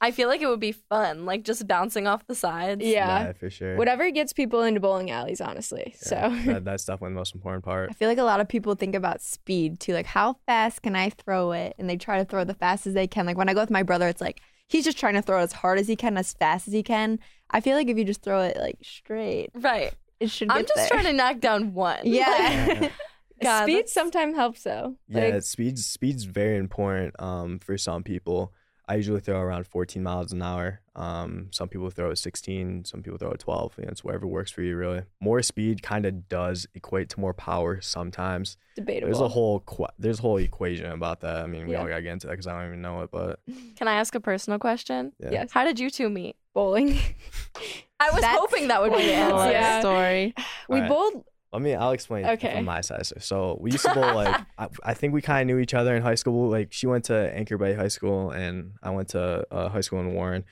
I 0.01 0.11
feel 0.11 0.27
like 0.27 0.41
it 0.41 0.47
would 0.47 0.59
be 0.59 0.73
fun, 0.73 1.25
like 1.25 1.43
just 1.43 1.67
bouncing 1.67 2.05
off 2.05 2.27
the 2.27 2.35
sides. 2.35 2.83
Yeah. 2.85 3.31
for 3.33 3.49
sure. 3.49 3.77
Whatever 3.77 4.09
gets 4.11 4.33
people 4.33 4.61
into 4.61 4.79
bowling 4.79 5.09
alleys, 5.09 5.39
honestly. 5.41 5.95
Yeah, 6.11 6.29
So 6.35 6.51
that, 6.53 6.63
that's 6.65 6.85
definitely 6.85 7.13
the 7.13 7.19
most 7.19 7.33
important 7.33 7.63
part. 7.63 7.89
I 7.89 7.93
feel 7.93 8.09
like 8.09 8.17
a 8.17 8.23
lot 8.23 8.39
of 8.41 8.47
people 8.47 8.75
think 8.75 8.93
about 8.93 9.21
speed 9.21 9.79
too. 9.79 9.93
Like, 9.93 10.05
how 10.05 10.35
fast 10.45 10.81
can 10.81 10.95
I 10.95 11.09
throw 11.11 11.53
it? 11.53 11.75
And 11.79 11.89
they 11.89 11.97
try 11.97 12.17
to 12.19 12.25
throw 12.25 12.43
the 12.43 12.53
fast 12.53 12.85
as 12.85 12.93
they 12.93 13.07
can. 13.07 13.25
Like, 13.25 13.37
when 13.37 13.47
I 13.49 13.53
go 13.53 13.61
with 13.61 13.71
my 13.71 13.83
brother, 13.83 14.07
it's 14.07 14.21
like 14.21 14.41
he's 14.67 14.83
just 14.83 14.97
trying 14.97 15.13
to 15.13 15.21
throw 15.21 15.39
it 15.39 15.43
as 15.43 15.53
hard 15.53 15.79
as 15.79 15.87
he 15.87 15.95
can, 15.95 16.17
as 16.17 16.33
fast 16.33 16.67
as 16.67 16.73
he 16.73 16.83
can. 16.83 17.17
I 17.49 17.61
feel 17.61 17.75
like 17.77 17.87
if 17.87 17.97
you 17.97 18.03
just 18.03 18.21
throw 18.21 18.41
it 18.41 18.57
like 18.57 18.77
straight, 18.83 19.51
Right. 19.55 19.93
it 20.19 20.29
should 20.29 20.49
I'm 20.51 20.63
just 20.63 20.75
there. 20.75 20.87
trying 20.89 21.05
to 21.05 21.13
knock 21.13 21.39
down 21.39 21.73
one. 21.73 21.99
Yeah. 22.03 22.89
God, 23.41 23.63
speed 23.63 23.89
sometimes 23.89 24.35
helps 24.35 24.63
though. 24.63 24.95
Yeah, 25.09 25.27
Like, 25.27 25.43
speed's 25.43 25.85
speed's 25.85 26.23
very 26.23 26.57
important 26.57 27.19
um, 27.21 27.59
for 27.59 27.77
some 27.77 28.01
people. 28.03 28.53
I 28.87 28.95
usually 28.95 29.19
throw 29.19 29.39
around 29.39 29.65
14 29.67 30.03
miles 30.03 30.31
an 30.31 30.41
hour. 30.41 30.81
Um, 30.95 31.47
some 31.51 31.67
people 31.69 31.89
throw 31.89 32.11
at 32.11 32.17
16. 32.19 32.85
Some 32.85 33.01
people 33.01 33.17
throw 33.17 33.31
at 33.31 33.39
12. 33.39 33.73
You 33.79 33.85
know, 33.85 33.89
it's 33.89 34.03
whatever 34.03 34.27
works 34.27 34.51
for 34.51 34.61
you, 34.61 34.75
really. 34.77 35.01
More 35.19 35.41
speed 35.41 35.81
kind 35.81 36.05
of 36.05 36.29
does 36.29 36.67
equate 36.75 37.09
to 37.09 37.19
more 37.19 37.33
power 37.33 37.81
sometimes. 37.81 38.57
debatable. 38.75 39.07
There's 39.07 39.21
a 39.21 39.27
whole 39.27 39.61
qu- 39.61 39.87
there's 39.97 40.19
a 40.19 40.21
whole 40.21 40.37
equation 40.37 40.85
about 40.91 41.21
that. 41.21 41.37
I 41.43 41.47
mean, 41.47 41.65
we 41.65 41.73
Yeah. 41.73 41.81
all 41.81 41.87
gotta 41.87 42.01
get 42.01 42.13
into 42.13 42.27
that 42.27 42.33
because 42.33 42.47
I 42.47 42.57
don't 42.59 42.67
even 42.69 42.81
know 42.81 43.01
it, 43.01 43.09
but 43.11 43.39
Can 43.75 43.87
I 43.87 43.93
ask 43.95 44.13
a 44.15 44.19
personal 44.19 44.59
question? 44.59 45.13
yeah. 45.19 45.31
Yes. 45.31 45.51
How 45.51 45.63
did 45.63 45.79
you 45.79 45.89
two 45.89 46.09
meet? 46.09 46.35
bowling. 46.53 46.97
I 47.99 48.11
was 48.11 48.21
That's 48.21 48.37
hoping 48.39 48.67
that 48.69 48.81
would 48.81 48.91
be 48.93 48.97
the 49.05 49.27
spoiled. 49.27 49.41
answer. 49.41 49.51
Yeah. 49.51 49.79
story. 49.81 50.33
we 50.69 50.75
Alright. 50.75 50.89
bowled. 50.89 51.23
Let 51.55 51.61
mean, 51.63 51.77
I'll 51.77 51.91
explain 51.91 52.25
Okay. 52.25 52.55
from 52.55 52.65
my 52.65 52.81
side. 52.81 53.05
So- 53.23 53.57
we 53.59 53.71
used 53.71 53.85
to 53.85 53.93
bowl 53.95 54.13
like 54.15 54.39
I, 54.57 54.67
I 54.83 54.93
think 54.93 55.13
we 55.13 55.21
kind 55.21 55.41
of 55.49 55.53
knew 55.55 55.61
each 55.61 55.73
other 55.73 55.95
in 55.95 56.01
high 56.01 56.15
school. 56.15 56.49
Like 56.49 56.71
she 56.71 56.87
went 56.87 57.05
to 57.05 57.15
Anchor 57.35 57.57
Bay 57.57 57.73
High 57.73 57.87
School 57.89 58.31
and 58.31 58.73
I 58.83 58.91
went 58.91 59.09
to 59.09 59.45
uh, 59.51 59.69
high 59.69 59.81
school 59.81 59.99
in 59.99 60.13
Warren. 60.13 60.43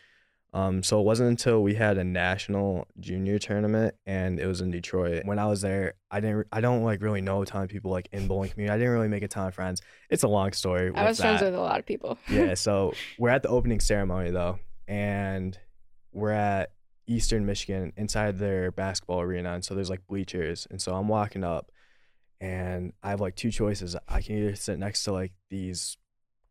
Um, 0.56 0.84
so 0.84 1.00
it 1.00 1.04
wasn't 1.04 1.30
until 1.30 1.64
we 1.64 1.74
had 1.74 1.98
a 1.98 2.04
national 2.04 2.86
junior 3.00 3.40
tournament 3.40 3.96
and 4.06 4.40
it 4.40 4.46
was 4.46 4.62
in 4.62 4.70
Detroit. 4.70 5.26
When 5.26 5.40
I 5.40 5.48
was 5.48 5.62
there, 5.62 5.96
I 6.12 6.20
didn't. 6.20 6.46
I 6.52 6.62
don't 6.62 6.84
like 6.84 7.02
really 7.02 7.22
know 7.22 7.42
a 7.42 7.46
ton 7.48 7.64
of 7.64 7.70
people 7.70 7.90
like 7.90 8.08
in 8.12 8.28
bowling 8.28 8.52
community. 8.52 8.72
I 8.72 8.78
didn't 8.78 8.94
really 8.94 9.08
make 9.08 9.24
a 9.24 9.28
ton 9.28 9.48
of 9.48 9.56
friends. 9.56 9.82
It's 10.12 10.22
a 10.22 10.28
long 10.28 10.52
story. 10.52 10.92
I 10.94 11.06
was 11.06 11.20
friends 11.20 11.42
with 11.42 11.56
a 11.56 11.60
lot 11.60 11.80
of 11.80 11.88
people. 11.88 12.20
yeah, 12.30 12.54
so 12.68 12.94
we're 13.18 13.30
at 13.32 13.42
the 13.42 13.50
opening 13.50 13.80
ceremony 13.80 14.30
though, 14.30 14.60
and 14.88 15.58
we're 16.12 16.30
at 16.30 16.72
Eastern 17.08 17.46
Michigan 17.46 17.94
inside 17.98 18.40
their 18.40 18.72
basketball 18.72 19.22
arena, 19.22 19.54
and 19.54 19.64
so 19.64 19.76
there's 19.76 19.90
like 19.90 20.06
bleachers, 20.08 20.68
and 20.70 20.82
so 20.82 20.96
I'm 20.96 21.08
walking 21.08 21.44
up, 21.44 21.72
and 22.40 22.94
I 23.04 23.10
have 23.10 23.22
like 23.22 23.36
two 23.36 23.52
choices. 23.52 23.96
I 24.08 24.22
can 24.22 24.38
either 24.38 24.56
sit 24.56 24.80
next 24.80 25.04
to 25.06 25.12
like 25.14 25.34
these 25.50 25.98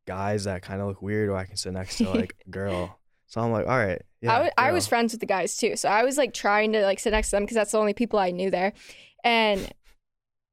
guys 0.06 0.44
that 0.44 0.62
kind 0.62 0.80
of 0.80 0.88
look 0.88 1.02
weird, 1.02 1.28
or 1.28 1.36
I 1.36 1.44
can 1.44 1.56
sit 1.56 1.72
next 1.72 1.98
to 1.98 2.10
like 2.10 2.34
a 2.46 2.50
girl. 2.50 2.98
So 3.28 3.40
I'm 3.40 3.50
like, 3.50 3.66
all 3.66 3.78
right, 3.78 4.02
yeah. 4.20 4.30
I, 4.30 4.34
w- 4.34 4.52
I 4.58 4.72
was 4.72 4.86
friends 4.86 5.14
with 5.14 5.20
the 5.20 5.26
guys 5.26 5.56
too, 5.56 5.74
so 5.76 5.88
I 5.88 6.02
was 6.04 6.18
like 6.18 6.34
trying 6.34 6.72
to 6.72 6.82
like 6.82 6.98
sit 6.98 7.12
next 7.12 7.30
to 7.30 7.36
them 7.36 7.44
because 7.44 7.54
that's 7.54 7.72
the 7.72 7.78
only 7.78 7.94
people 7.94 8.18
I 8.18 8.30
knew 8.30 8.50
there, 8.50 8.74
and 9.24 9.72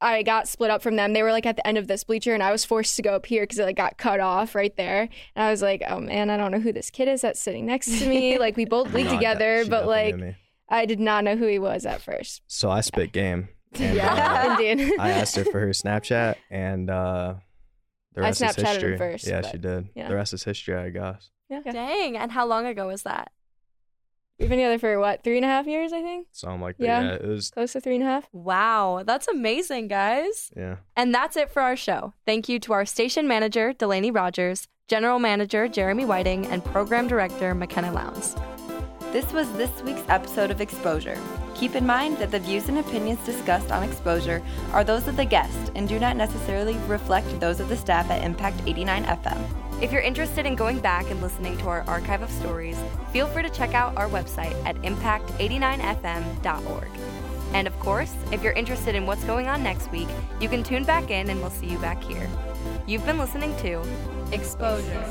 I 0.02 0.24
got 0.24 0.48
split 0.48 0.72
up 0.72 0.82
from 0.82 0.96
them. 0.96 1.14
They 1.14 1.24
were 1.24 1.32
like 1.32 1.46
at 1.46 1.56
the 1.58 1.68
end 1.68 1.78
of 1.78 1.88
this 1.88 2.04
bleacher, 2.04 2.34
and 2.34 2.42
I 2.42 2.52
was 2.52 2.64
forced 2.66 2.96
to 2.96 3.02
go 3.02 3.16
up 3.16 3.26
here 3.26 3.44
because 3.44 3.60
it 3.60 3.64
like 3.66 3.76
got 3.76 3.98
cut 3.98 4.20
off 4.20 4.56
right 4.56 4.76
there. 4.78 5.10
And 5.36 5.44
I 5.46 5.52
was 5.52 5.62
like, 5.62 5.84
oh 5.88 6.00
man, 6.00 6.30
I 6.30 6.38
don't 6.38 6.52
know 6.52 6.60
who 6.60 6.72
this 6.72 6.90
kid 6.90 7.08
is 7.08 7.22
that's 7.22 7.40
sitting 7.42 7.66
next 7.66 8.00
to 8.00 8.08
me. 8.08 8.38
like 8.46 8.56
we 8.56 8.66
both 8.66 8.88
No, 8.90 8.96
leagued 8.96 9.10
de- 9.10 9.16
together, 9.16 9.66
but 9.70 9.86
like. 9.88 10.16
I 10.72 10.86
did 10.86 11.00
not 11.00 11.24
know 11.24 11.36
who 11.36 11.48
he 11.48 11.58
was 11.58 11.84
at 11.88 12.00
first. 12.00 12.44
so 12.46 12.70
I 12.70 12.82
spit 12.82 13.12
game. 13.12 13.50
And, 13.74 14.00
uh, 14.00 14.04
Yeah, 14.04 14.60
indeed. 14.60 15.00
I 15.00 15.10
asked 15.10 15.36
her 15.36 15.44
for 15.44 15.60
her 15.60 15.70
Snapchat, 15.70 16.36
and 16.52 16.90
uh, 16.92 17.36
The 18.14 18.22
I 18.22 18.26
rest 18.26 18.42
is 18.42 18.48
Snapchatted 18.50 18.58
him 18.58 18.66
history. 18.68 18.98
first, 19.00 19.28
Yeah, 19.28 19.42
she 19.50 19.58
did. 19.58 19.90
yeah. 19.96 20.08
The 20.10 20.16
rest 20.16 20.34
is 20.34 20.44
history, 20.44 20.76
I 20.76 20.90
guess. 20.90 21.32
Yeah. 21.50 21.62
Dang. 21.72 22.18
And 22.18 22.32
how 22.32 22.46
long 22.46 22.68
ago 22.68 22.86
was 22.86 23.02
that? 23.02 23.32
We've 24.40 24.48
been 24.48 24.60
together 24.60 24.80
for 24.80 24.98
what, 25.00 25.22
three 25.22 25.36
and 25.36 25.44
a 25.44 25.50
half 25.50 25.68
years, 25.68 25.92
I 25.92 26.02
think? 26.02 26.28
So 26.32 26.48
I'm 26.48 26.62
like, 26.62 26.78
that. 26.78 26.86
Yeah. 26.86 27.02
yeah, 27.02 27.14
it 27.16 27.28
was. 27.28 27.52
Close 27.52 27.74
to 27.74 27.82
three 27.82 27.96
and 27.96 28.04
a 28.04 28.08
half. 28.08 28.30
Wow. 28.32 29.04
That's 29.06 29.28
amazing, 29.28 29.90
guys. 29.90 30.50
Yeah. 30.56 30.78
And 30.96 31.14
that's 31.14 31.36
it 31.36 31.50
for 31.50 31.62
our 31.62 31.76
show. 31.76 32.14
Thank 32.26 32.48
you 32.48 32.58
to 32.60 32.74
our 32.74 32.86
station 32.86 33.28
manager, 33.28 33.74
Delaney 33.74 34.12
Rogers, 34.12 34.68
general 34.88 35.20
manager, 35.20 35.68
Jeremy 35.68 36.06
Whiting, 36.06 36.48
and 36.48 36.64
program 36.64 37.10
director, 37.10 37.54
McKenna 37.54 37.92
Lowndes. 37.92 38.36
This 39.12 39.34
was 39.34 39.52
this 39.54 39.82
week's 39.84 40.04
episode 40.08 40.52
of 40.52 40.62
Exposure. 40.62 41.18
Keep 41.56 41.76
in 41.76 41.86
mind 41.86 42.18
that 42.20 42.32
the 42.32 42.40
views 42.40 42.70
and 42.70 42.78
opinions 42.78 43.24
discussed 43.26 43.72
on 43.72 43.84
Exposure 43.84 44.42
are 44.72 44.86
those 44.86 45.08
of 45.10 45.18
the 45.18 45.26
guest 45.26 45.72
and 45.76 45.90
do 45.90 46.00
not 46.00 46.16
necessarily 46.16 46.78
reflect 46.88 47.40
those 47.42 47.60
of 47.60 47.68
the 47.68 47.76
staff 47.76 48.10
at 48.10 48.24
Impact 48.24 48.62
89 48.66 49.04
FM. 49.04 49.69
If 49.82 49.94
you're 49.94 50.02
interested 50.02 50.46
in 50.46 50.56
going 50.56 50.80
back 50.80 51.10
and 51.10 51.22
listening 51.22 51.58
to 51.60 51.70
our 51.70 51.86
archive 51.88 52.22
of 52.22 52.30
stories, 52.30 52.78
feel 53.14 53.28
free 53.28 53.44
to 53.44 53.50
check 53.50 53.74
out 53.74 53.96
our 53.96 54.10
website 54.10 54.54
at 54.66 54.76
impact89fm.org. 54.82 56.90
And 57.54 57.66
of 57.66 57.80
course, 57.80 58.14
if 58.34 58.44
you're 58.44 58.52
interested 58.54 58.94
in 58.94 59.06
what's 59.06 59.24
going 59.24 59.48
on 59.48 59.64
next 59.64 59.90
week, 59.90 60.10
you 60.42 60.50
can 60.50 60.64
tune 60.64 60.84
back 60.84 61.12
in 61.12 61.30
and 61.30 61.40
we'll 61.40 61.50
see 61.50 61.68
you 61.68 61.80
back 61.80 62.04
here. 62.04 62.30
You've 62.88 63.06
been 63.06 63.18
listening 63.18 63.56
to 63.58 63.82
Exposure. 64.34 65.06